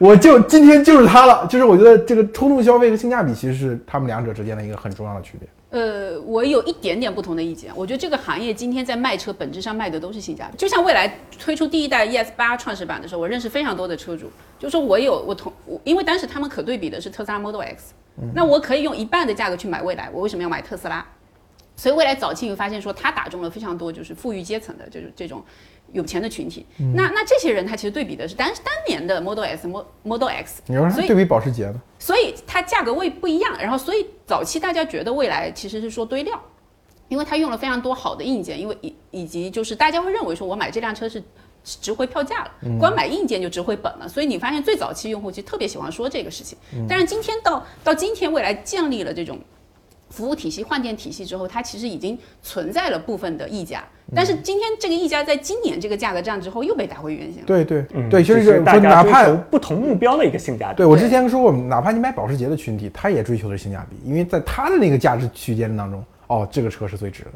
[0.00, 1.46] 我就今天就是它了。
[1.46, 5.48] 就是我觉得这个冲动消费和性价比其实是他们两者之间的一个很重要的区别。
[5.70, 7.72] 呃，我有一点点不同的意见。
[7.76, 10.56] 我觉得这个行业今天在卖车，本质上卖的都是性价比。
[10.56, 14.28] 就像未来推出第一代 ES 八创始版的时候，我认识非常多的车主，
[14.58, 17.94] 就说我有我同我，因为当时他们可对比的是特斯拉 Model X，
[18.34, 21.06] 那我可以用一半的价格去买未来，我为什么要买特斯拉？
[21.76, 25.42] 所以未来早期你会发现说，它打中了非常多就是富裕阶层的就是这种
[25.92, 26.66] 有钱的群体。
[26.94, 31.80] 那那这些人他其实对比的是当当年的 Model S、Mo- Model X，你说对比保时捷呢？
[32.00, 36.42] 所以它价格位不一样，然后所以早期大家觉得未来其实是说堆料，
[37.06, 41.22] 因为它用了非常多好的硬件，因为以以及就是大家会认为说我买这辆车是
[41.62, 46.58] 值回票价了，光买硬件就值回本了，所以你发现最早期用户其实特别喜欢说这个事情，
[46.88, 49.38] 但是今天到到今天未来建立了这种。
[50.10, 53.82] 服务体系换电体系之后，它其实已经存在了部分的溢价，
[54.14, 57.46] 但是今天这个溢价在今年这个价格战之后又被打回原形了。
[57.46, 60.76] 对对嗯，对，其实就是说哪怕求不同目标的一个性价比。
[60.76, 67.32] 对我之前说过，哪怕你买保时捷的群体，他也追求的是性价比，因为在他的那个价值区间当中，哦，这个车是最值的，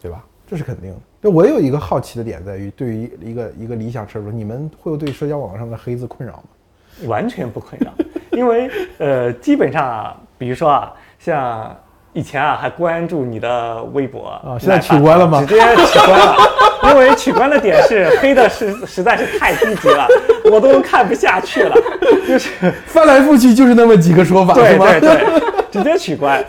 [0.00, 0.24] 对吧？
[0.46, 0.96] 这是肯定的。
[1.22, 6.44] 那我有一个好奇的点在于，对于一个一个理想车主，你们会有对社交网络上的黑字困扰吗？
[7.08, 7.92] 完全不困扰，
[8.30, 11.76] 因为呃，基本上啊，比如说啊，像
[12.14, 16.36] 以前啊还关注你的微博啊现在取关了吗直接取关了，
[16.90, 20.06] 因为取关的点是黑的是实在是太低级了，
[20.50, 21.74] 我都看不下去了，
[22.26, 22.50] 就 是
[22.86, 24.86] 翻来覆去就是那么几个说法，对吗？
[24.88, 25.26] 对对，
[25.72, 26.42] 直接取关。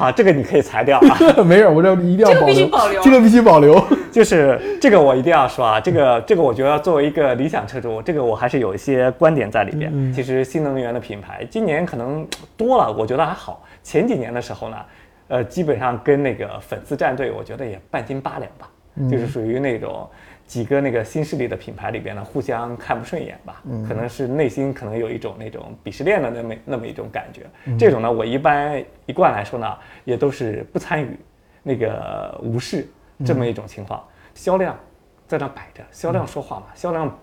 [0.00, 1.18] 好，这个你可以裁掉啊。
[1.44, 3.78] 没事，我这一定要这个，必须保留这个必须保留。
[4.10, 10.10] 就是这个我一定要说啊，这个这个我觉得作为一个理想车主，这个我还是有一些观点在里边。
[10.10, 13.62] 其实新能源的品牌今年可能多了，我觉得还好。
[13.82, 14.76] 前几年的时候呢，
[15.28, 18.70] 呃，基本上跟那个粉丝战队，我觉得也半斤八两吧，
[19.10, 20.08] 就是属于那种
[20.50, 27.42] 几个那个新势力的品牌里边呢，互相看不顺眼吧，可能是内心可能有一种那种鄙视链的那么那么一种感觉。
[27.78, 31.16] 这种呢，我一般一贯来说呢，也都是不参与，
[31.62, 32.84] 那个无视
[33.24, 34.02] 这么一种情况。
[34.34, 34.76] 销量
[35.28, 37.16] 在那摆着，销量说话嘛，销量。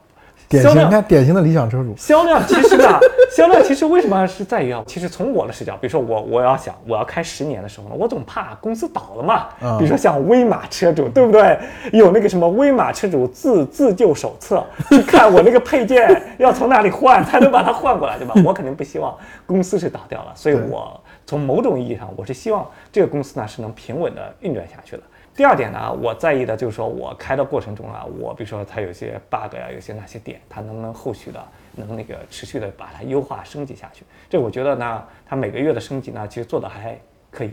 [0.49, 1.93] 典型，你看典型的理想车主。
[1.97, 2.99] 销量其实呢，
[3.35, 4.81] 销量其实为什么是在于啊？
[4.87, 9.47] 其实从我的视角，比如说我我要想我要开十年的时候呢，我总怕公司倒了嘛。
[9.61, 11.59] 嗯比如说像威马车主，对不对？
[11.91, 18.33] 有那个什么威马车主自自救手册，去看我那个配件要从哪里换才能把它换过来，对吧？
[18.45, 25.03] 我肯定不希望公司是倒掉了，所以我从某种意义上，我是希望这个公司呢是能平稳的运转下去的。
[25.37, 31.39] 第二点呢，我在意的就是说我开的过程中啊，我比如说它有些 bug 呀、有些哪些点，它能不能后续的
[31.75, 34.03] 能那个持续的把它优化升级下去？
[34.27, 37.51] 这我觉得呢，它每个月的升级呢，其实做的还可以，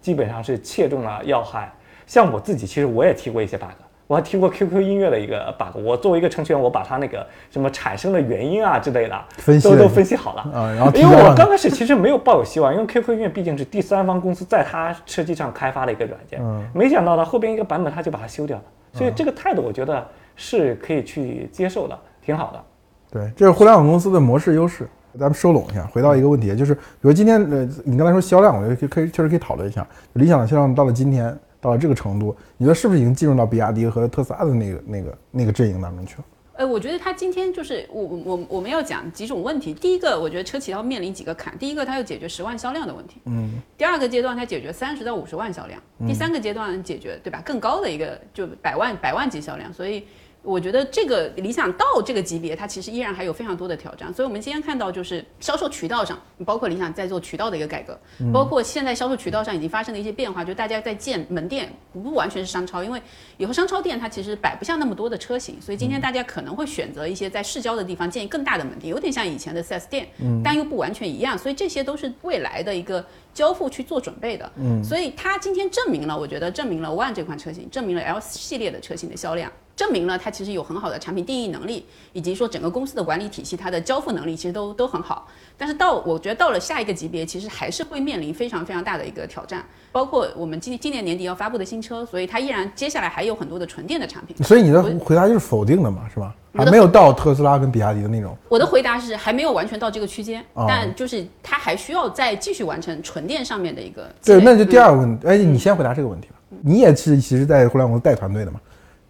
[0.00, 1.72] 基本上是切中了要害。
[2.08, 3.68] 像我自己，其实我也提过一些 bug，
[4.06, 5.78] 我还听过 QQ 音乐的一个 bug。
[5.82, 22.62] 我作为一个程序员，我把它那个什么产生的原因啊之类的都都分析都都分析好了啊然后因为我刚开始其实没有抱有希望，因为 QQ 音乐毕竟是第三方公司在它车机上开发的一个软件，嗯没想到呢后边一个版本它就把它修掉了，所以这个态度我觉得是可以去接受的，挺好的。
[23.10, 24.88] 对，这是互联网公司的模式优势。
[25.18, 29.86] 咱们收拢一下，回到一个问题，就是比如今天呃，你刚才说销量，我觉得可以可以确实可以讨论一下。
[30.14, 36.24] 理想的销量到了今天到了这个程度，你觉得是不是已经进入到比亚迪和特斯拉的那个那个那个阵营当中去了？
[36.54, 39.72] 呃，我觉得他今天就是我我我我们要讲几种问题。
[39.72, 41.56] 第一个，我觉得车企要面临几个坎。
[41.56, 43.20] 第一个，它要解决十万销量的问题。
[43.24, 43.62] 嗯。
[43.78, 45.80] 第二个阶段，它解决三十到五十万销量。
[46.06, 49.72] 第三个阶段解决对吧更高的一个就百万百万级销量。
[49.72, 50.04] 所以
[50.42, 54.12] 我觉得这个理想到这个级别，它其实依然还有非常多的挑战。
[54.12, 57.98] 所以我们今天看到就是销售渠道上，包括理想在做渠道的一个改革，
[58.32, 63.00] 包括现在销售渠道上已经发生的一些变化，就大家在建门店不完全是商超，因为
[63.36, 70.08] 以后商超店它其实摆不下那么多的车型，所以今天大家可能会选择一些在市郊的地方建更大的门店，有点像以前的 4S 店，
[70.42, 74.50] 但又不完全一样，所以这些都是未来的一个交付去做准备的。
[74.56, 79.52] 嗯，所以它今天证明了，我觉得证明了 One 这款车型，证明了 L 系列的车型的销量。
[79.74, 85.26] 证明了它其实有很好的产品定义能力，以及说整个公司的管理体系，它的交付能力其实都都很好。
[85.56, 94.36] 但是到我觉得到了下一个级别，其实还是会面临非常非常大的一个挑战，包括我们今今年年底要发布的新车，所以它依然接下来还有很多的纯电的产品。
[94.44, 96.34] 所以你的回答就是否定的嘛，是吧？
[96.54, 98.36] 还没有到特斯拉跟比亚迪的那种。
[98.48, 106.34] 我的回答是还没有完全到这个区间，哦但就是它还需要再继续完成纯电上面的一个对，那就第嗯二个问题，哎，你先回答这个问题吧。
[106.60, 108.60] 你也是其实，在互联网带团队的嘛，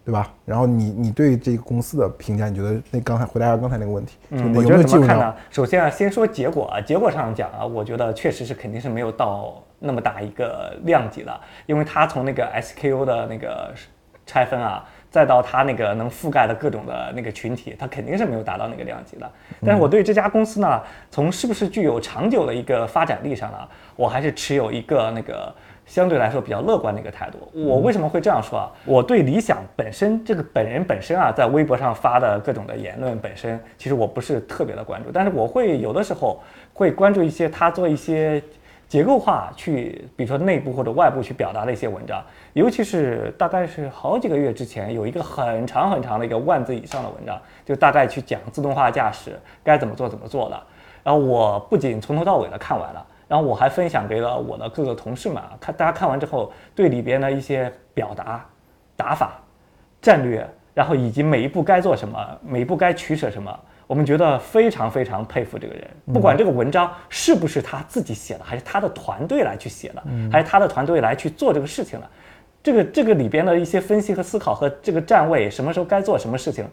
[0.05, 0.29] 对吧？
[0.45, 5.33] 然后你你对这个公司的评价，你觉得那刚才回答一下刚才那个问题，就嗯，有没我觉有么看呢？
[5.49, 13.73] 首先啊，先说结果啊，结果上讲啊，我觉得确实是肯定是没有到那么大一个量级的，因为它从那个 SKU 的那个
[14.25, 19.31] 拆分啊，再到它那个能覆盖的各种的那个群体，它肯定是没有达到那个量级的。
[19.65, 23.57] 但是我对这家公司呢，从是不是具有长久的一个发展力上呢，
[23.95, 25.55] 我还是持有一个那个。
[25.85, 27.37] 相对来说比较乐观的一个态度。
[27.53, 28.71] 我为什么会这样说啊？
[28.85, 36.41] 我对理想本身这个本人本身啊，在微博上发的各种的言论本身，其实我不是特别的关注，但是我会有的时候
[36.73, 38.41] 会关注一些他做一些
[38.87, 50.59] 结构化去，比如说内部或者外部去表达的一些文章，尤其是大概是好几个月之前有一个很长很长的一个万字以上的文章，就大概去讲自动化驾驶该怎么做怎么做的。
[51.03, 53.05] 然后我不仅从头到尾的看完了。
[53.27, 58.45] 然后我还分享给了我的各个同事们啊，看大家看完之后对里边的一些表达、
[58.95, 59.39] 打法、
[60.01, 63.57] 战略，然后以及每一步该做什么，每一步该取舍什么，
[63.87, 65.87] 我们觉得非常非常佩服这个人。
[66.13, 72.07] 不管这个文章是不是他自己写的，还是他的团队来去写的，还是他的团队来去做这个事情的，
[72.61, 76.65] 这个这个里边的一些分析和思考和这个站位，什么时候该做什么事情，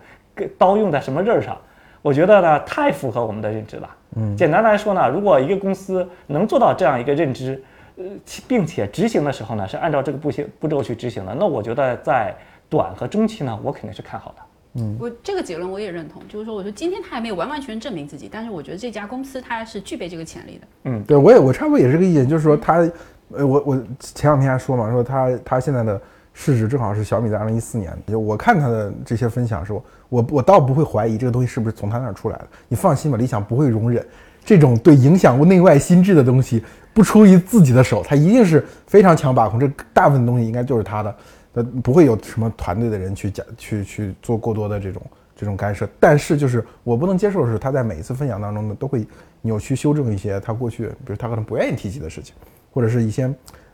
[0.59, 1.57] 刀用在什么刃儿上。
[2.03, 3.91] 我觉得呢，太符合我们的认知了。
[4.17, 7.63] 嗯，简单来说呢，如果一个公司能做到这样一个认知，
[7.97, 8.05] 呃，
[8.49, 12.35] 并且执行的时候呢，是按照这个步行步骤去执行的，那我觉得在
[12.69, 14.43] 短和中期呢，我肯定是看好的。
[14.77, 20.67] 嗯我这个结论我也认同，就是说，我说今天他还没有完完全全证明自己，但是我觉得这家公司它是具备这个潜力的。
[20.85, 22.89] 嗯对我也我差不多也是这个意见，就是说他，
[23.33, 26.01] 呃，我我前两天还说嘛，说他他现在的
[26.33, 34.05] 市值正好是小米在二零一四年，就我看他的这些分享时候，我我倒不会怀疑这个东西是不是从他那儿出来的，你放心吧，理想不会容忍
[34.45, 36.65] 这种对影响内外心智的东西
[36.95, 41.17] 不出于自己的手，他一定是非常强把控，这大部分东西应该就是他的，
[41.55, 45.03] 呃，不会有什么团队的人去讲去去做过多的这种
[45.37, 45.87] 这种干涉。
[45.99, 49.07] 但是就是我不能接受的是，他在每一次分享当中呢，都会
[49.43, 52.35] 扭曲修正一些他过去，比如他可能不愿意提起的事情，
[52.73, 53.31] 或者是一些。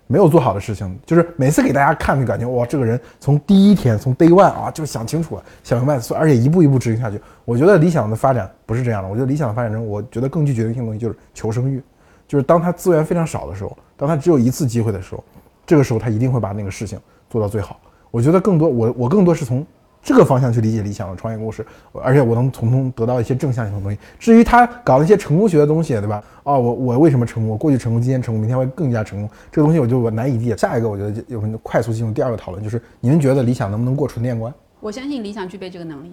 [0.07, 7.20] 没有做好的事情，就是每次给大家看，就感觉哇，这个人从第一天从 day one 啊，就想清楚了，想明白，而且一步一步执行下去。
[7.44, 11.82] 我觉得理想的发展不是这样的，我觉得理想的发展中，我觉得更具决定性的东西就是求生欲，
[12.28, 15.22] 就是当他资源非常少的时候，当他只有一次机会的时候，
[15.66, 16.98] 这个时候他一定会把那个事情
[17.28, 17.78] 做到最好。
[18.11, 19.66] 我觉得更多，我我更多是从。
[20.07, 23.98] 这个方向去理解理想的创业故事，而且我能从中得到一些正向性的东西。
[24.20, 26.22] 至于他搞一些成功学的东西，对吧？
[26.44, 27.50] 哦，我我为什么成功？
[27.50, 29.28] 我过去成功，今天成功，明天会更加成功。
[29.50, 30.57] 这个东西我就我难以理解。
[30.57, 34.54] 下一个，我觉得有快速进入第二个讨论，就是你们觉得理想能不能过纯电关？
[34.78, 36.12] 我相信理想具备这个能力。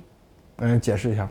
[0.58, 1.30] 嗯，解释一下。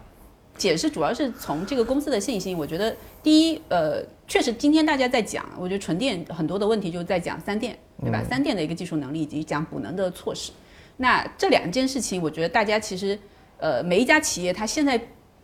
[0.56, 2.56] 解释主要是从这个公司的信心。
[2.56, 2.94] 我觉得
[3.24, 8.22] 第一，呃，确实今天大家在讲，我觉得纯电很多的问题就是在讲三电，对吧？
[8.30, 10.52] 三电的一个技术能力以及讲补能的措施。
[10.96, 13.18] 那这两件事情，我觉得大家其实，
[13.58, 14.96] 呃，每一家企业它现在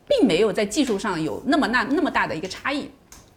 [0.06, 2.90] 并没有在技术上有那么那那么大的一个差异，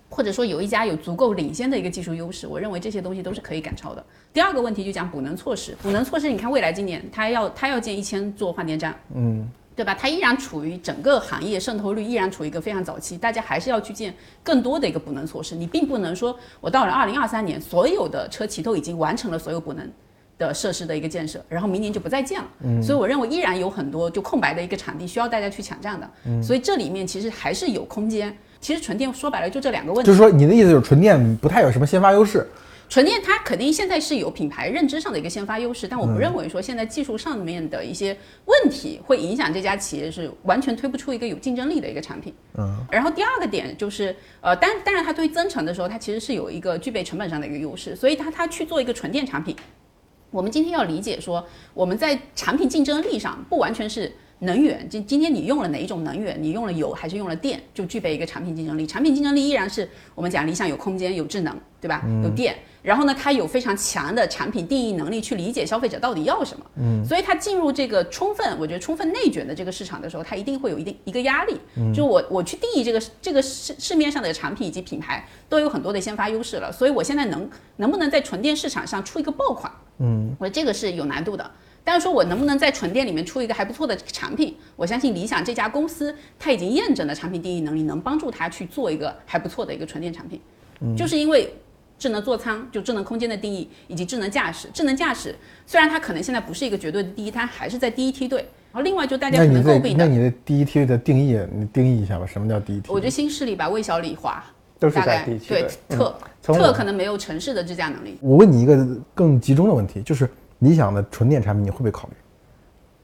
[0.10, 4.06] 或者说有一家有足够领先的一个技术优势，我认为这些东西都是可以赶超的。
[4.34, 9.94] 第二个问题就讲补能措施，补能措施，你看未来今年它要它要建一千座换电站，嗯，对吧？
[9.94, 15.56] 它依然处于整个行业渗透率依然处于一个非常早期，大家还是要去建更多的一个补能措施。
[15.56, 19.90] 你并不能说我到了二零二三年，所有的车企都已经完成了所有补能。
[20.48, 22.48] 的设施的一个建设，然后明年就不再建了。
[22.64, 26.10] 嗯，所以我认为依然有很多就空白的一个场地需要大家去抢占的。
[26.26, 28.36] 嗯，所以这里面其实还是有空间。
[28.60, 30.08] 其实纯电说白了就这两个问题。
[30.08, 32.48] 就是说你的意思就是纯电不太有什么先发优势。
[32.90, 38.16] 纯电它肯定现在是有品牌认知上的一个先发优势，但我不认为说现在技术上面的一些
[38.46, 42.34] 问题会影响这家企业是完全推不出一个有竞争力的一个产品。
[42.58, 49.56] 嗯，然后第二个点就是呃，当当然它推增程的时候，它其实是有一个具备成本上的一个优势，所以它它去做一个纯电产品。
[50.32, 54.88] 我们今天要理解说，我们在产品竞争力上不完全是能源。
[54.90, 56.38] 今今天你用了哪一种能源？
[56.42, 58.86] 你用了油还是用了电，就具备一个产品竞争力。
[58.86, 62.04] 产品竞争力依然是我们讲理想有空间、有智能，对吧？
[62.24, 62.56] 有电。
[62.82, 66.66] 然后呢，它有非常强的产品定义能力，去理解消费者到底要什么。
[66.78, 71.56] 嗯，所以它进入这个充分，我觉得充分内卷的这个市场的时候，它一定会有一定一个压力。
[71.76, 79.72] 嗯，就我我去定义这个这个市市面上的产品以及品牌都有很多的先发优势了，所以我现在能能不能在纯电市场上出一个爆款？
[80.00, 81.52] 嗯，我觉得这个是有难度的。
[81.84, 84.56] 但是说我能不能在纯电里面出一个还不错的产品？
[84.76, 90.40] 我相信理想这家公司，它已经验证了产品定义能力，能帮助它去做一个还不错的一个纯电产品。
[90.82, 91.54] 嗯，就是因为。
[92.02, 94.68] 智能座舱就智能空间的定义，以及智能驾驶。
[94.74, 95.36] 智能驾驶
[95.68, 98.40] 虽然它可能现在不是一个绝对的第一，它还是在第一梯队。
[98.72, 102.96] 然后另外就大家可能诟病的，那你的第一梯队的定义，你定义一下吧，什么叫第一梯队？
[102.96, 104.44] 我觉得新势力吧，魏小李华
[104.80, 105.68] 都是在第一梯队。
[105.88, 108.18] 对，特特可能没有城市的智驾能力。
[108.20, 110.28] 我问你一个更集中的问题，就是
[110.62, 112.14] 理想的纯电产品，你会不会考虑？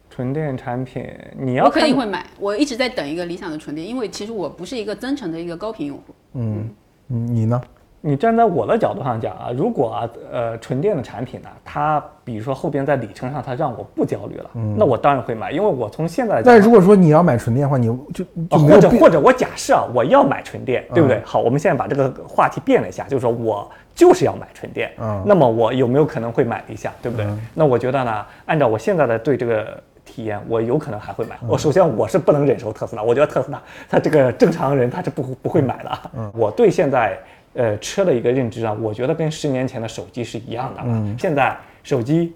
[0.09, 1.05] 纯电产品
[1.37, 2.25] 你要我肯定会买。
[2.39, 6.15] 我一直在等一个理想的纯电，因为其实我不是一个增程的一个高频用户。
[6.33, 6.73] 嗯，
[7.07, 7.61] 你呢？
[7.99, 16.41] 你站在我的角度上讲啊，如果啊，呃，纯电的产品呢，它比如说后边在里程上它让我不焦虑了，那我当然会买，因为我从现在。
[16.43, 21.19] 但如果说你要买纯电的话，你就就或者或者我假设啊，我要买纯电，对不对？
[21.25, 27.25] 好，我们现在把这个话题变了一下，就是说我就是要买纯电，嗯，那么我有没有可能会买一下，对不对？
[27.55, 31.35] 那我觉得呢，按照我现在的对这个体验，我有可能还会买。
[31.47, 35.99] 我首先我是不能忍受特斯拉，我觉得特斯拉它这个正常人他是不不会买的。
[36.15, 37.17] 嗯，我对现在。
[37.53, 41.15] 呃，车的一个认知啊，我觉得跟十年前的手机是一样的了。
[41.17, 42.33] 现在手机，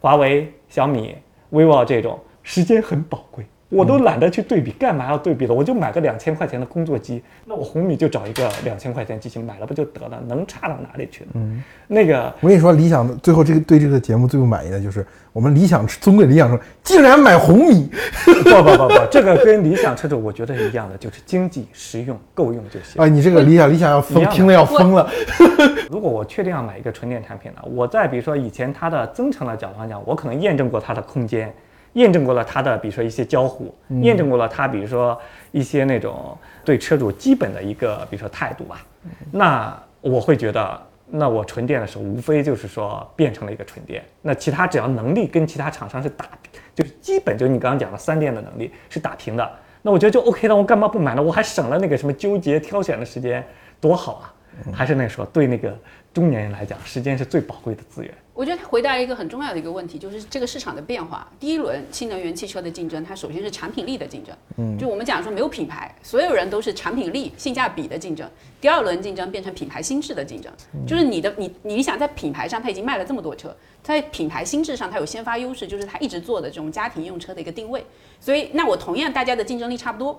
[0.00, 1.16] 华为、小米、
[1.50, 3.44] vivo 这种时间很宝贵。
[3.72, 5.54] 我都懒得去对比，干嘛要对比了？
[5.54, 10.22] 我就买个两千块钱的工作机，那我红米就找一个两千块钱机型买了不就得了？
[10.28, 11.30] 能差到哪里去呢？
[11.34, 17.90] 嗯，那个我跟你说，理想最后这个对这个节目最不满意的就是我们理想尊贵理想说竟然买红米，
[18.44, 23.02] 不不不不，这个跟理想车主我觉得是一样的，就是经济实用够用就行。
[23.02, 25.08] 啊，你这个理想理想要疯，听了要疯了。
[25.90, 31.50] 如果我确定要买一个纯电产品呢，我在比如说以前它的增程的角度上讲，我可能验证过它的空间。
[31.94, 35.20] 验证过了它的，比如说一些交互，验证过了它，比如说
[35.50, 38.84] 一些那种对车主基本的一个，比如说态度吧。
[39.30, 44.02] 那我会觉得，那我纯电的时候，无非就是说变成了一个纯电。
[44.22, 46.26] 那其他只要能力跟其他厂商是打，
[46.74, 49.50] 就是基本就是你刚刚讲的三电的能力是打平的。
[49.82, 51.22] 那我觉得就 OK 了，我干嘛不买呢？
[51.22, 53.44] 我还省了那个什么纠结挑选的时间，
[53.80, 54.34] 多好啊！
[54.72, 55.76] 还是那说，对那个
[56.14, 58.14] 中年人来讲，时间是最宝贵的资源。
[58.34, 61.30] 我觉得他回答了一个很重要的一个问题，就是这个市场的变化。
[61.38, 68.26] 第一轮新能源汽车的竞争，它首先是产品力的竞争，嗯，就我们讲说没有品牌，所有人都是产品力、性价比的竞争。
[68.58, 70.50] 第二轮竞争变成品牌心智的竞争，
[70.86, 77.84] 就是你的你你想在品牌上，它已经卖了这么多车，在品牌心智上它有先发优势，就是它一直做的这种家庭用车的一个定位。
[78.18, 80.14] 所以那我同样大家的竞争力差不多，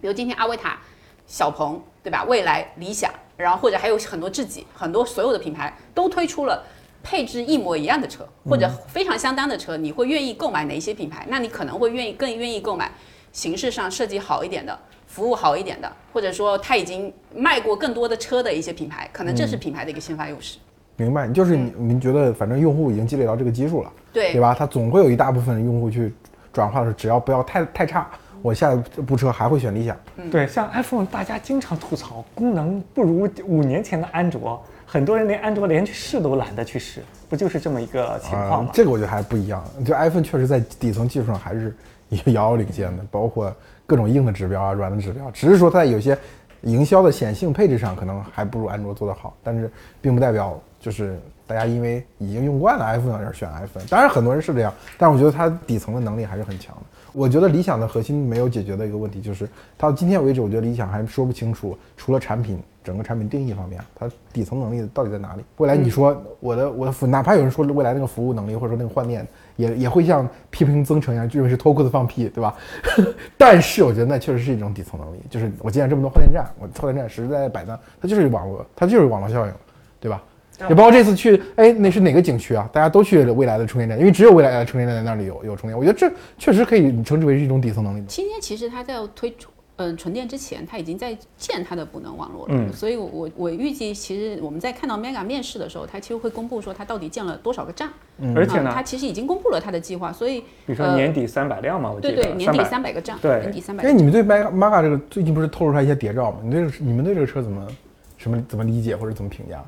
[0.00, 0.80] 比如今天阿维塔、
[1.28, 2.24] 小鹏，对吧？
[2.24, 6.60] 未来、理想，然后或者还有很多自己，很多所有的品牌都推出了。
[7.08, 11.24] 配置一模一样的车，或者非常相当的车，你会愿意购买哪些品牌？
[11.28, 12.90] 那你可能会愿意更愿意购买
[13.30, 14.76] 形式上设计好一点的、
[15.06, 20.58] 服务好一点的，或者说他已经卖过更多的车的一些品牌，可能这是品牌的一个先发优势。
[20.96, 24.52] 明白，就是你您觉得，反正用户已经积累到这个基数了，对对吧？
[24.52, 26.12] 他总会有一大部分用户去
[26.52, 28.10] 转化的时候，只要不要太太差，
[28.42, 29.96] 我下一部车还会选理想。
[30.28, 34.60] 对，像 iPhone，大家经常吐槽功能不如五年前的安卓。
[34.88, 38.70] 很多人连安卓连去试都懒得去试，不就是这么一个情况吗？
[38.72, 39.62] 这个我觉得还不一样。
[39.84, 41.74] 就 iPhone 确实在底层技术上还是
[42.10, 43.52] 遥遥领先的，包括
[43.84, 46.16] 各种硬的指标啊、软的指标，只是说它有些
[46.62, 49.68] 营销的显性配置上可能还不如安卓做得好，但是
[50.00, 51.18] 并不代表就是
[51.48, 53.84] 大家因为已经用惯了 iPhone 而选 iPhone。
[53.90, 56.82] 当然很多人是这样，但我觉得它底层的能力还是很强的。
[57.12, 62.62] 我觉得理想的核心没有解决的一个问题就是，到今天为止，我觉得理想还说不清楚，除了产品。
[62.86, 65.42] 整个产品定义方面，它底层能力到底在哪里？
[65.56, 69.26] 未来你说我的我的服，哪怕有人说未来那个服务能力或者说那个换电，
[69.56, 72.54] 也也会像批评增程一样，认为是脱裤子放屁，对吧？
[73.36, 79.52] 但是我觉得那确实是一种底层能力，就是我建了这么多换电站，我换电站实实在在摆那，它就是网络，它就是网络效应，
[79.98, 80.22] 对吧？
[80.70, 82.66] 也包括这次去，哎，那是哪个景区啊？
[82.72, 88.02] 大家都去未来的充电站，因为只有未来的充电站在那里有有充电，我觉得这确实可以称之为是一种底层能力。
[88.08, 89.30] 今天其实它在推
[89.76, 89.84] 出。
[89.84, 92.54] 嗯，纯电之前，它已经在建它的补能网络了。
[92.54, 97.90] 嗯，所以，我我预计，其实我们在看到 Mega 面试的时候，它其实会公布说它到底建了多少个站。
[98.18, 100.10] 嗯，而且呢，它其实已经公布了它的计划。
[100.12, 102.14] 所以，比如说年底三百辆嘛，我记得。
[102.14, 103.18] 对对，年底三百个站。
[103.20, 103.84] 对，年底三百。
[103.84, 106.38] 哎，你们对 Mega Mega 这个最近不是透露出来一些谍照吗？
[106.42, 107.66] 你对你们对这个车怎么
[108.16, 109.62] 什么怎么理解或者怎么评价？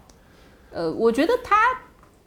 [0.72, 1.54] 呃，我觉得它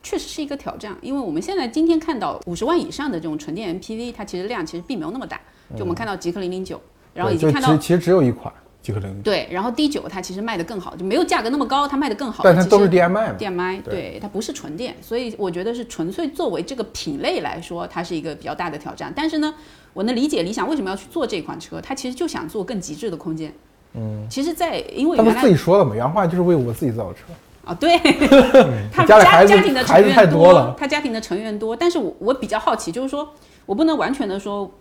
[0.04, 5.42] 确实是一个挑战，因为我们现在今天看到五十万以上的这种纯电 MPV，它其实量其实并没有那么大。
[5.76, 6.80] 就我们看到极氪零零九。
[7.14, 12.44] 然后已经看到，其实只有一款极氪零对，然后 D 九它其实卖的更好，就没有价格那么高，它卖的更好。
[12.44, 13.38] 但它都是 DMI。
[13.38, 19.14] DMI 对，它不是纯电，所以我觉得是纯粹作为这个品类来说，它是一个比较大的挑战。
[19.16, 19.54] 但是呢，
[19.94, 23.54] 我能理解理想为什么要去做这款车，它其实就想做更极致的空间。
[23.94, 27.20] 嗯，其实，在因为他们自己说了嘛，原话就是为我自己造的车。
[27.64, 28.00] 啊，对，
[28.92, 33.30] 他 家家庭的成员多，他家庭的成员多，但是我我比较好奇，就是说
[33.68, 34.72] 我不能完全的说。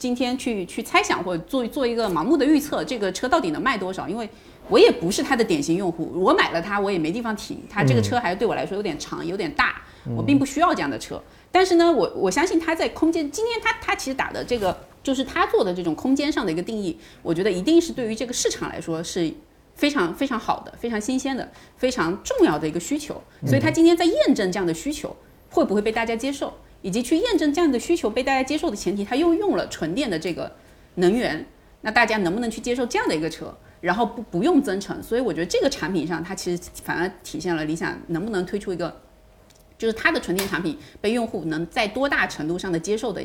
[0.00, 4.08] 今天去去猜想或者做做一个盲目的预测，这个车到底能卖多少？
[4.08, 4.26] 因为
[4.70, 9.82] 我也不是它的典型用户，我买了它我也没地方停，它这个车还是对我来说有点长有点大，
[10.16, 11.22] 我并不需要这样的车。
[11.52, 19.30] 但是呢，我我相信它在空间，今天它它其实打的这个就是它做的这种空间上的一个定义，我觉得一定是对于这个市场来说是
[19.74, 21.46] 非常非常好的、非常新鲜的、
[21.76, 23.20] 非常重要的一个需求。
[23.46, 25.14] 所以它今天在验证这样的需求
[25.50, 26.54] 会不会被大家接受。
[26.82, 30.50] 以及去验证这样的需求被大家接受的前提，他又用了纯电的这个
[30.94, 31.44] 能源，
[31.82, 35.02] 那大家能不能去接受这样的一个车，然后不不用增程？
[35.02, 38.94] 所以我觉得这个产品上，它其实反而体现了理想能不能推出一个，
[39.76, 43.22] 就是它的纯电产品被用户能在多大程度上的接受的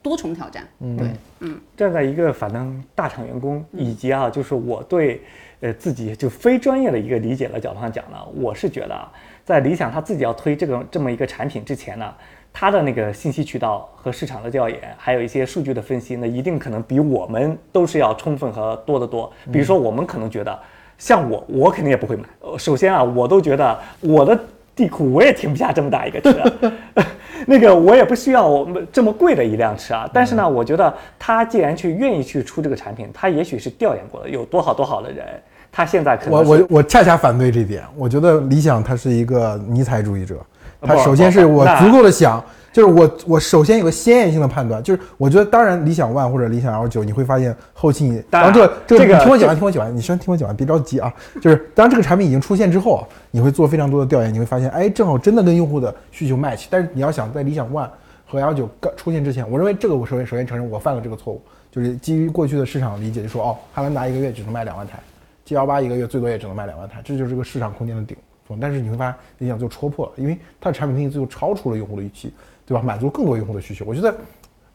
[0.00, 0.68] 多重挑战。
[0.80, 1.08] 嗯，对，
[1.40, 5.22] 嗯，站在一个反正大厂员工以及啊，就是我对
[5.60, 9.12] 呃自己就非专业的一个理解的角度上讲呢，我是觉得啊，
[9.44, 12.14] 在理想他自己要推这个这么一个产品之前呢。
[12.52, 19.32] 他的那个信息渠道和市场的调研，还有一些数据的分析，那一定可能比我们都是要充分和多得多。
[19.50, 20.56] 比如说，我们可能觉得，
[20.98, 22.24] 像我，我肯定也不会买。
[22.58, 24.38] 首先啊，我都觉得我的
[24.76, 26.72] 地库我也停不下这么大一个车，
[27.46, 30.08] 那个我也不需要这么贵的一辆车啊。
[30.12, 35.26] 但是呢，我觉得他既然去愿意去出这个产品，他也许是调研过的，有多好多好的人，
[35.72, 37.82] 他现在可能我我我恰恰反对这点。
[37.96, 40.36] 我觉得理想他是一个尼采主义者。
[40.82, 51.12] 他首先是我足够的想，就是我我首先有个先验性的判断，就是我觉得当然理想 ONE 或者理想 L 九，你会发现后期你，然后这这个听我讲完，听我讲完，你先听我讲完，别着急啊。
[51.40, 56.64] 就是当这个产品已经出现之后，你会做非常多的调研，你会发现，哎，正好真的跟用户的需求 match。
[56.70, 57.88] 但是你要想在理想 ONE
[58.26, 64.98] 和 L 九刚出现之前，我认为这个我首先首先承认我犯了这个错误，就是基于过去的市场理解，就说哦，汉兰达一个月只能卖两万台
[65.44, 68.16] ，G 幺八一个月最多也只能卖两万台，这就是这个市场空间的顶。
[68.60, 72.32] 但是你会发现，理想就戳破了，因为它的产品定义最后超出了用户的预期，
[72.66, 72.82] 对吧？
[72.82, 73.84] 满足更多用户的需求。
[73.86, 74.14] 我觉得，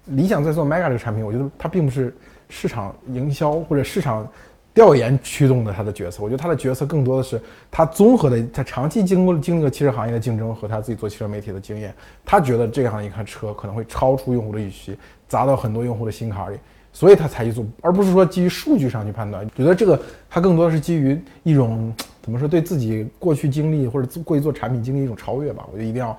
[0.05, 2.15] 理想在做 Mega 这个产品，我觉得它并不是
[2.49, 4.27] 市场营销或者市场
[4.73, 6.23] 调研驱动的它的决策。
[6.23, 11.93] 我觉得它的决策更多的是它综合的，它长期经过经历了汽车行业的竞争和他自己做汽车媒体的经验，
[12.25, 14.97] 他觉得这样一款车可能会超出用户的预期，
[15.27, 16.57] 砸到很多用户的心坎里，
[16.93, 19.47] 所以他才去做，而不是说基于数据上去判断。
[19.55, 19.99] 觉得这个
[20.29, 21.93] 它更多的是基于一种
[22.27, 25.65] 怎么说，对自己过去经历或者做过去做产品经历一种超越吧。
[25.71, 26.17] 我觉得一定要，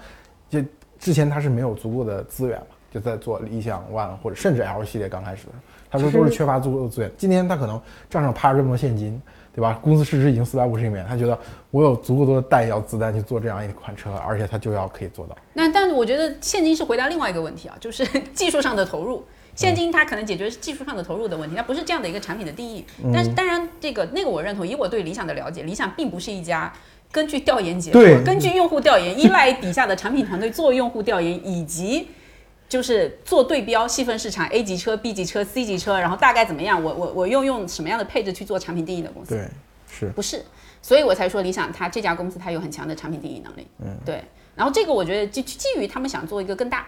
[0.49, 0.59] 就
[0.99, 5.53] 之前他是没有足够的资源嘛，就在做理想 ONE 或者甚至 L 系列刚开始的，
[5.91, 7.13] 他说都是缺乏足够的资源。
[7.19, 7.79] 今天他可能
[8.09, 9.21] 账上趴着这么多现金，
[9.55, 9.79] 对吧？
[9.83, 11.39] 公司市值已经四百五十亿美元，他觉得
[11.71, 15.37] 我有足够多的弹药子弹去做这样一款车，而且他就要可以做到。
[15.53, 18.03] 那但是我觉得现金是回答另外一个问题啊，就是
[18.33, 19.23] 技术上的投入。
[19.59, 22.85] 现金它可能解决技术上的投入的问题，它不是这样的一个产品的定义。
[23.13, 24.65] 但是当然，这个那个我认同。
[24.65, 26.73] 以我对理想的了解，理想并不是一家
[27.11, 32.07] 根据调研结果、根据用户调研，依赖底下的产品团队做用户调研，以及
[32.69, 39.35] 就是做对标，细分市场 A 级车、B 级车、C 级车，然后大概怎么样，我我我用用什么样的配置去做产品定义的公司。
[39.35, 39.49] 对，
[39.91, 40.45] 是不是，
[40.81, 43.67] 所以我才说理想它这家公司它有很强的产品定义能力。
[43.83, 44.23] 嗯，对。
[44.59, 46.85] 然后这个我觉得基基于他们想做一个更大、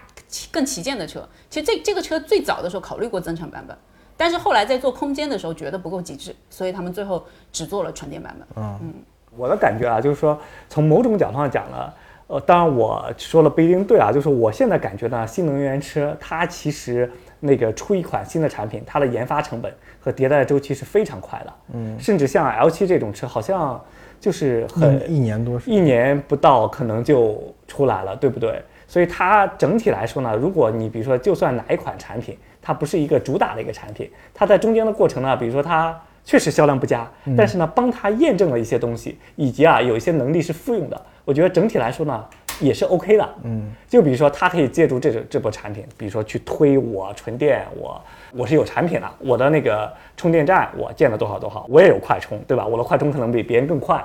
[0.51, 1.25] 更旗舰的车。
[1.49, 3.75] 其实这这个车最早的时候考虑过增程版本，
[4.17, 8.61] 但是后来在做空间的时候觉得不够极致，所以他们最后只做了纯电版本。
[8.61, 8.93] 嗯，
[9.37, 11.93] 我的感觉啊，就是说从某种角度上讲呢，
[12.27, 17.09] 呃，当然我说了不一定对啊，就是我现在感觉呢，新能源车它其实
[17.39, 21.53] 那个出一款新的产品，它的研发成本和迭代周期是非常快的。
[21.73, 23.81] 嗯，甚至像 L 七这种车，好像
[24.21, 28.61] 就是很一年多时一年不到可能就出来了，对不对？
[28.87, 42.23] 所以它整体来说呢，如果你比如说，就算哪一款产品，它不是一个主打的一个产品，它在中间的过程呢，比如说它确实销量不佳，但是呢，帮它验证了一些东西，以及啊有一些能力是复用的，我觉得整体来说呢
[42.61, 43.29] 也是 OK 的。
[43.43, 48.01] 嗯，就比如说他可以借助这个这波产品，比如说去推我纯电，我
[48.33, 52.65] 我是有产品的，我的那个充电站我建了多少多少，我也有快充，对吧？
[52.65, 54.01] 我的快充可能比别人更快。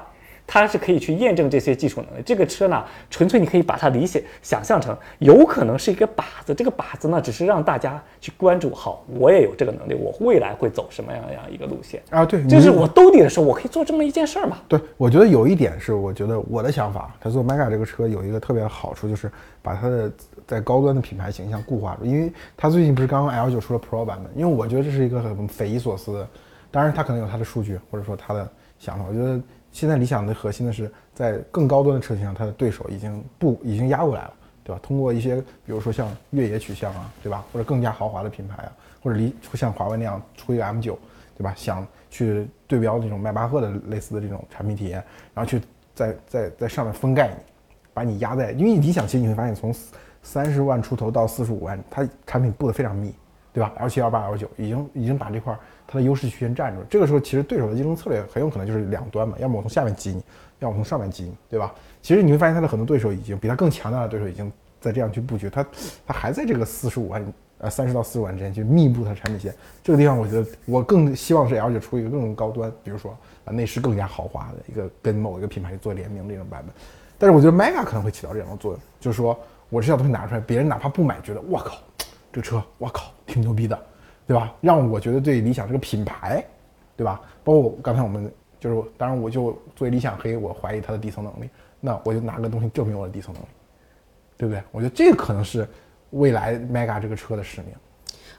[0.46, 2.22] 它是可以去验证这些技术能力。
[2.24, 8.74] 这个车呢，纯粹你可以把它理解想象成有可能是一个靶子，这个靶子呢，只是让大家去关注。
[8.74, 12.24] 好，我也有这个能力，我未来会走什么样样一个路线啊？
[12.24, 14.58] 对，就是我兜底的时候，我可以做这么一件事儿嘛。
[14.68, 19.30] 对，我觉得有一点是，我觉得我的想法，他做 Mega 这个车有一个特别的好处，就是
[19.62, 20.12] 把它的
[20.46, 22.04] 在高端的品牌形象固化住。
[22.04, 26.28] 因为它最近不是刚刚 L 九出了 Pro 版本，因为我觉得这是一个很匪夷所思的。
[26.70, 29.04] 当然，它可能有它的数据，或者说它的想法。
[29.08, 29.40] 我觉得
[29.76, 30.90] 现在理想的核心的是。
[31.16, 34.80] 在更高端的车型上，它的对手已经不已经压过来了，对吧？
[34.82, 37.42] 通过一些，比如说像越野取向啊，对吧？
[37.50, 38.72] 或者更加豪华的品牌啊，
[39.02, 40.94] 或者离像华为那样出一个 M9，
[41.34, 41.54] 对吧？
[41.56, 45.02] 想去对标那种迈巴赫的类似的这种产品体验，
[45.32, 45.58] 然后去
[45.94, 47.34] 在在在上面封盖你，
[47.94, 49.74] 把你压在，因为理想其实你会发现，从
[50.22, 53.14] 三十万出头到四十五万，它产品布的非常密，
[53.54, 56.82] 对吧？L 七、L 八、L 九已经已经把这块它的优势区间占住。
[56.88, 60.22] 这个时候，其实对手的竞争策略很有可能就是两端嘛，要么我从下面挤你。
[60.60, 61.74] 要么从上面挤你，对吧？
[62.00, 65.66] 其实你会发现，他的很多对手已经比他更强大的对手已经在这样去布局，他
[66.06, 67.22] 他还在这个四十五万
[67.58, 69.54] 呃三十到四十万之间去密布他产品线。
[69.84, 73.14] 这个地方，我觉得我更希望是 L 九出一个更高端，比如说
[73.44, 76.74] 啊内饰更加豪华的一个跟某一个品牌做联名的这种版本。
[77.18, 81.76] 但是我觉得 Mega 可能会起到这样的作用，就是说我这套东西拿出来，别人哪怕不买，觉得我靠，
[82.32, 83.78] 这车我靠挺牛逼的，
[84.26, 84.54] 对吧？
[84.60, 86.44] 让我觉得对理想这个品牌，
[86.96, 87.20] 对吧？
[87.44, 88.32] 包括刚才我们。
[88.58, 93.46] 就是，当然，我就作为理想黑，我怀疑它的底层能力，那我就拿个东西证明我的底层能力，
[94.38, 94.60] 对不对？
[94.72, 95.68] 我觉得这个可能是
[96.10, 97.70] 未来 Mega 这个车的使命。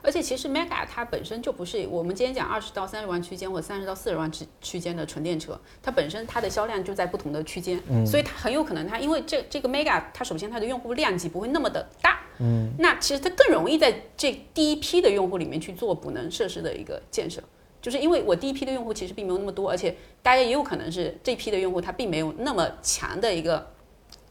[0.02, 17.42] 而且，其实 Mega 它本身就不是我们今天讲二十到三十万区间或三十到四十万区区间的纯电车，它本身它的销量就在不同的区间，所以它很有可能它因为这这个 Mega 它首先它的用户量级不会那么的大，嗯，那其实它更容易在这第一批的用户里面去做补能设施的一个建设。
[17.80, 23.64] 就是因为我第一批的用户其实并没有那么多，而且大家也有可能是这批的用户他并没有那么强的一个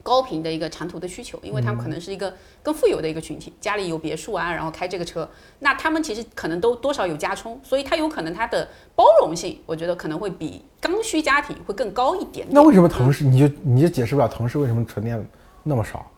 [0.02, 2.32] 高频的一个长途的需求，因为他们可能是一个
[2.62, 5.28] 更富有的一个群体，家里有别墅啊，然后开这个车，
[5.60, 12.46] 那他们其实可能都多少有加充，所以他有可能他的包容性，我觉得可能会比刚需家庭会更高一点。
[12.50, 15.26] 那为什么腾势你就你就解释不了腾势为什么纯电
[15.62, 16.10] 那么少，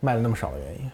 [0.00, 0.90] 卖的那么少的原因？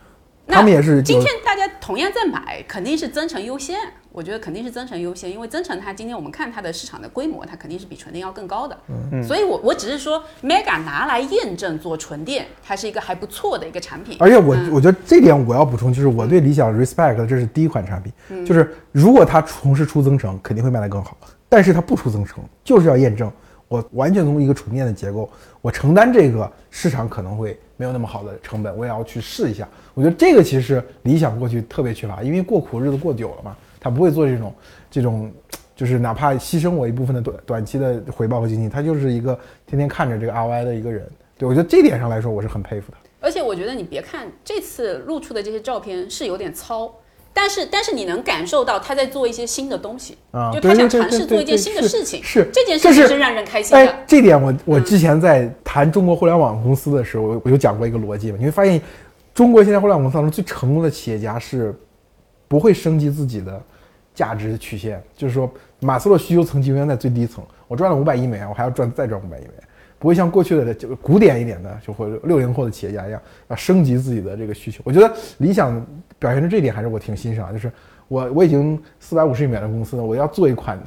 [0.47, 3.77] 他们也是今天大家同样在买，肯定是增程优先。
[4.13, 8.79] 我觉得肯定是增程优先，因为增程它今天我们看它的市场的规模，它肯定是比纯电要更高的。
[8.89, 14.17] 嗯所以我我只是说，Mega 拿来验证做纯电，它是一个还不错的一个产品。
[14.19, 21.15] 而且我我觉得这点我要补充，就是我对理想 Respect 这是第一款产品，就是如果它同时出增程，肯定会卖得更好。
[21.47, 23.31] 但是它不出增程，就是要验证
[23.69, 25.29] 我完全从一个纯电的结构，
[25.61, 29.69] 我承担这个市场可能会没有那么好的成本，我也要去试一下。
[29.97, 33.57] 我觉得这个其实理想过去特别缺乏，因为过苦日子过久了嘛。
[33.81, 34.55] 他不会做这种，
[34.91, 35.33] 这种
[35.75, 41.09] 就是哪怕牺牲我一部分的短短期的回报和经济，他就是一个天天看着这个 ROI 的一个人。
[41.39, 42.99] 对我觉得这点上来说，我是很佩服的。
[43.21, 46.93] 而且我觉得你别看这次露出的这些照片是有点糙，
[47.33, 53.79] 但是但是你能感受到他在做一些新的东西，啊就他想尝试做一件新的事情，是这件事情是让人开心的。
[53.79, 58.81] 哎，这点我我之前在谈中国互联网公司的时候，我我有讲过一个逻辑嘛，你会发现，
[59.37, 61.79] 中国现在互联网公司当中最成功的企业家是
[62.49, 63.63] 不会升级自己的
[64.15, 69.63] 价值曲线，就是说马斯洛需求层级永远在最低层，我赚了五百亿美元，我还要赚再赚五百亿美元。
[69.99, 74.81] 不会像过去的这个古典一点的，就或者六零后的企业家一样，要升级自己的这个需求。
[74.87, 75.87] 我觉得理想
[76.19, 77.53] 表现出这一点，还是我挺欣赏。
[77.53, 77.71] 就是
[78.09, 80.79] 我我已经四百五十亿美元的公司了，我要做一款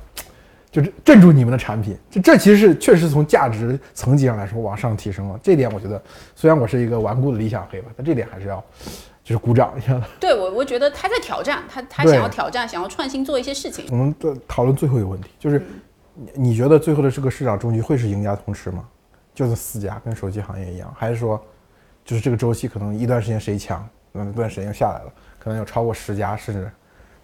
[0.72, 5.40] 就是镇住你们的产品，这这其实是确实从价值层级上来说往上提升了。
[5.42, 6.02] 这点我觉得，
[6.36, 8.64] 虽然我是一个顽固的理想黑吧，但这点还是要
[9.24, 10.04] 就是鼓掌一下的。
[10.20, 13.86] 对我，我觉得他在挑战，他他想要挑战，想要创新做一些事情。
[13.90, 15.66] 我们的讨论最后一个问题，就是
[16.14, 18.88] 你你觉得最后的这个市场终局会是赢家通吃吗？
[19.34, 21.42] 就是四家跟手机行业一样，还是说
[22.04, 26.70] 就是这个周期可能一段时间谁强，嗯，一段时间又下来了，可能有超过十家甚至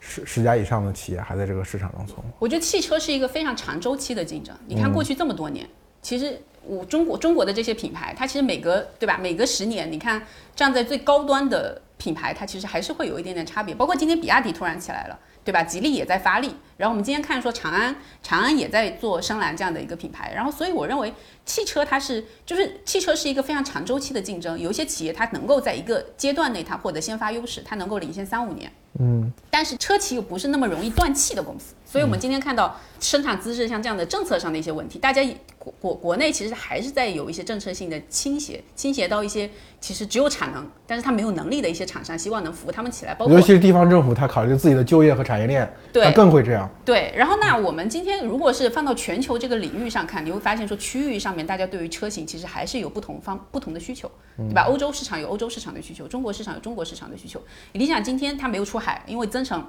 [0.08, 2.24] 十十家以上的企业还在这个市场上存活。
[2.38, 4.56] 我觉得汽车是一个非常长周期的竞争。
[4.68, 5.68] 你嗯看过去这么多年，
[6.02, 10.22] 其实我中国中国的这些品牌，它其实每隔对吧，每隔十年，你看
[10.56, 13.74] 站在最高端的品牌，它其实还是会有一点点差别。
[13.74, 15.64] 包括今天比亚迪突然起来了，对吧？
[15.64, 20.32] 吉利也在发力，然后我们今天看说长安，长安也在做深蓝这样的一个品牌。
[20.36, 21.14] 然后所以我认为
[21.46, 28.72] 汽车它是就是汽车是一个非常长周期的竞争，有一些企业它能够在一个阶段内它获得先发优势，它能够领先三五年。
[28.98, 35.22] 嗯，但是车企又不是那么容易断气的公司，所以我们今天看到生产资质像这样的政策上的一些问题，大家
[35.60, 39.50] 国国国内其实还是在有一些政策性的倾斜，倾斜到一些
[39.82, 46.65] 其实只有产能，但是他没有能力的一些厂商，希望能扶他们起来，包括尤其是地方政府，他考虑自己的就业和产业链，对它更会这样。
[46.84, 54.64] 对，然后那我们今天如果是放到全球这个领域上看，你会发现说区域上面大家对于车型其实还是有不同方不同的需求，对吧？
[54.64, 57.42] 欧洲市场有欧洲市场的需求，中国市场有中国市场的需求。
[57.74, 59.66] 理想今天它没有出海，因为增程。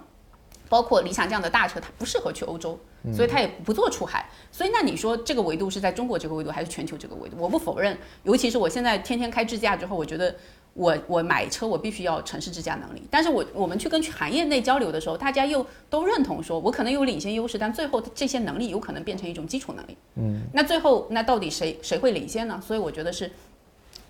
[0.68, 2.76] 包括理想这样的大车，它不适合去欧洲，
[3.14, 4.28] 所以它也不做出海。
[4.50, 7.36] 所以那你说这个维度是在中国这个维度，还是全球这个维度？
[7.38, 10.34] 我不否认，尤其是我现在天天开智驾之后，我觉得
[10.76, 13.02] 我我买车我必须要城市智驾能力。
[13.10, 19.96] 但是我我们去跟行业内交流的时候，大家又都认同说，我可能有领先优势，但最后这些能力有可能变成一种基础能力。
[20.14, 22.62] 嗯，那最后那到底谁谁会领先呢？
[22.64, 23.30] 所以我觉得是。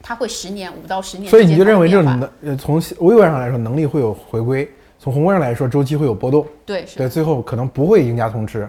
[0.03, 8.69] 它会十年五到十年所以你就认为这种能呃从微观上来说能力会有回归，从宏观上来说周期会有波动，对是对，最后可能不会赢家通吃。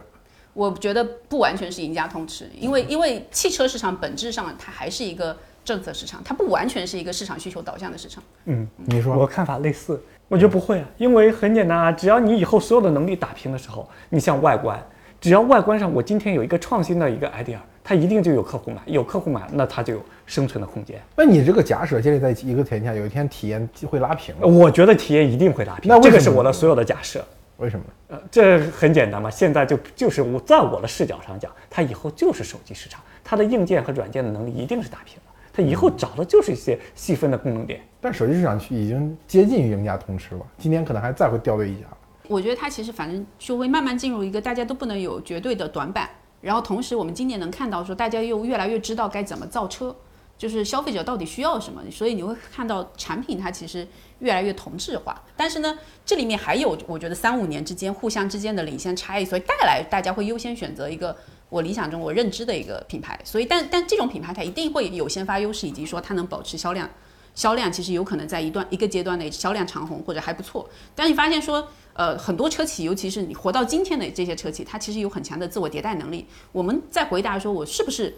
[0.53, 5.37] 我觉得不完全是赢家通吃，因为因为汽车市场本质上它还是一个
[5.67, 8.23] 政策市场，它不完全是一个市场需求导向的市场。
[8.45, 14.81] 嗯，你说我看法类似，我觉得不会啊，因为很简单啊，只要你以后所有的能力打平的时候，你像外观，
[15.19, 21.01] 只要外观上我今天有一个创新的一个 idea，它一定就有客户买，有客户买，那它就有生存的空间。
[21.17, 27.21] 那你这个假设建立在一个前提下，有一天体验会拉平了，我觉得体验一定会拉平，那这个是我的所有的假设。
[27.57, 28.15] 为什么呢？
[28.15, 35.26] 呃，这很简单嘛，现在就就是我在我的视角上讲，它以后就是手机市场，它的硬件和软件的能力一定是打平的，
[35.57, 37.81] 它以后找的就是一些细分的功能点。
[37.99, 41.87] 但手机市场已经接近于赢家通吃了，今年可能还再会掉队一家。
[42.27, 46.07] 我觉得它其实反正就会慢慢进入一个大家都不能有绝对的短板，
[46.41, 49.95] 然后同时我们今年能看到说大家又越来越知道该怎么造车，
[50.37, 53.87] 就是消费者到底需要什么，所以你会看到产品它其实
[54.19, 55.19] 越来越同质化。
[55.35, 61.15] 但是呢，这里面还有我觉得三五年之间互相之间的领先差异，所以带来大家会优先选择一个
[61.49, 63.19] 我理想中我认知的一个品牌。
[63.23, 66.89] 所以但但这种品牌它一定会有先发优势，以及说它能保持销量。
[67.35, 76.25] 销量其实有可能在一段一个阶段内销量长红或者还不错，但你发现说，呃，很多车企，尤其是你活到今天的这些车企，它其实有很强的自我迭代能力。
[76.51, 78.11] 我们在回答说我是不是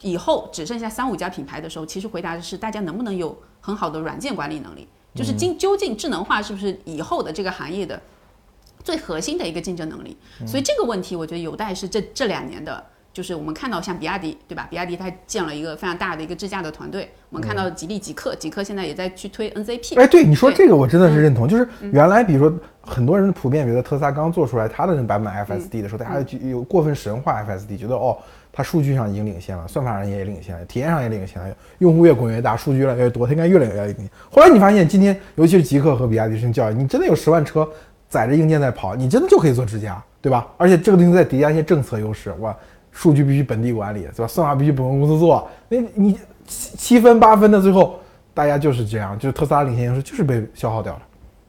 [0.00, 8.00] 以后只剩下三五家品牌的时候，其实回答的是大家能不能有很好的软件管理能力，就是今究竟智能化是不是以后的这个行业的
[8.82, 10.16] 最核心的一个竞争能力？
[10.46, 12.84] 所以这个问题，我觉得有待是这这两年的。
[13.12, 14.66] 就是我们看到像比亚迪，对吧？
[14.70, 17.10] 比亚迪它建了一个非常大的一个智驾的团队。
[17.28, 20.00] 我们看到吉利、极客，极客现在也在去推 NZP。
[20.00, 21.46] 哎，对你说这个，我真的是认同。
[21.46, 28.16] 就是原来，比如说很多人普遍觉得特斯拉刚做出来它的那版本 FSD 的时候，大家就有过分神话 FSD，觉得哦，
[28.50, 34.10] 它数据上已经领先了，算法上也领先了，体验上也领先了，用户越滚越大，数据越来越多，它应该越来越领先。
[34.30, 37.68] 后来你发现，今天尤其是极客和比亚迪这种教育，你真的有十万车
[38.12, 40.46] 载着硬件在跑，你真的就可以做智驾，对吧？
[40.58, 42.54] 而且这个东西再叠加一些政策优势，哇！
[42.90, 44.26] 数据必须本地管理，对吧？
[44.26, 46.12] 算法必须本公司做，那你
[46.46, 47.98] 七七分八分的，最后
[48.34, 51.00] 大家就是这样，就是特斯拉领先优势就是被消耗掉了。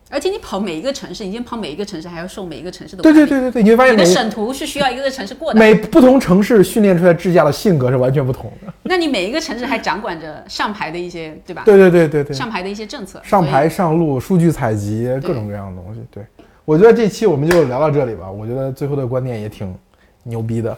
[0.10, 8.72] 而且你跑每一个城市，你今天跑每一个城市，还要受每一个城市的对对对对对，你会发现你的省图是需要一个城市过的，每不同城市训练出来智驾的性格是完全不同的。
[8.84, 11.64] 那你每一个城市还掌管着上牌的一些，对吧？
[11.66, 16.00] 对对对对对，上牌的一些政策，上牌上路、数据采集各种各样的东西。
[16.12, 16.24] 对，
[16.66, 18.30] 我觉得这期我们就聊到这里吧。
[18.30, 19.76] 我觉得最后的观点也挺
[20.24, 20.78] 牛逼的。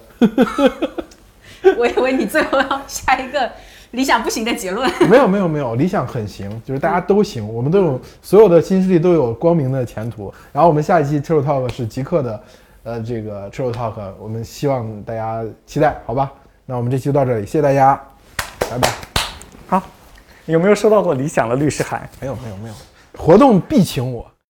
[1.78, 3.52] 我以为你最后要下一个
[3.92, 4.90] 理想不行的结论。
[5.10, 10.34] 没有没有没有，理想很行，就是大家都行，我们都有所有的新势力都有光明的前途。
[10.52, 12.44] 然后我们下一期车手 talk 是极客的，
[12.84, 16.32] 呃，这个车手 talk，我们希望大家期待，好吧？
[16.66, 18.00] 那我们这期就到这里，谢谢大家，
[18.70, 18.90] 拜拜。
[19.68, 19.82] 好，
[20.46, 22.08] 有没有收到过理想的律师函？
[22.20, 22.74] 没有没有没有，
[23.18, 24.26] 活动必请我。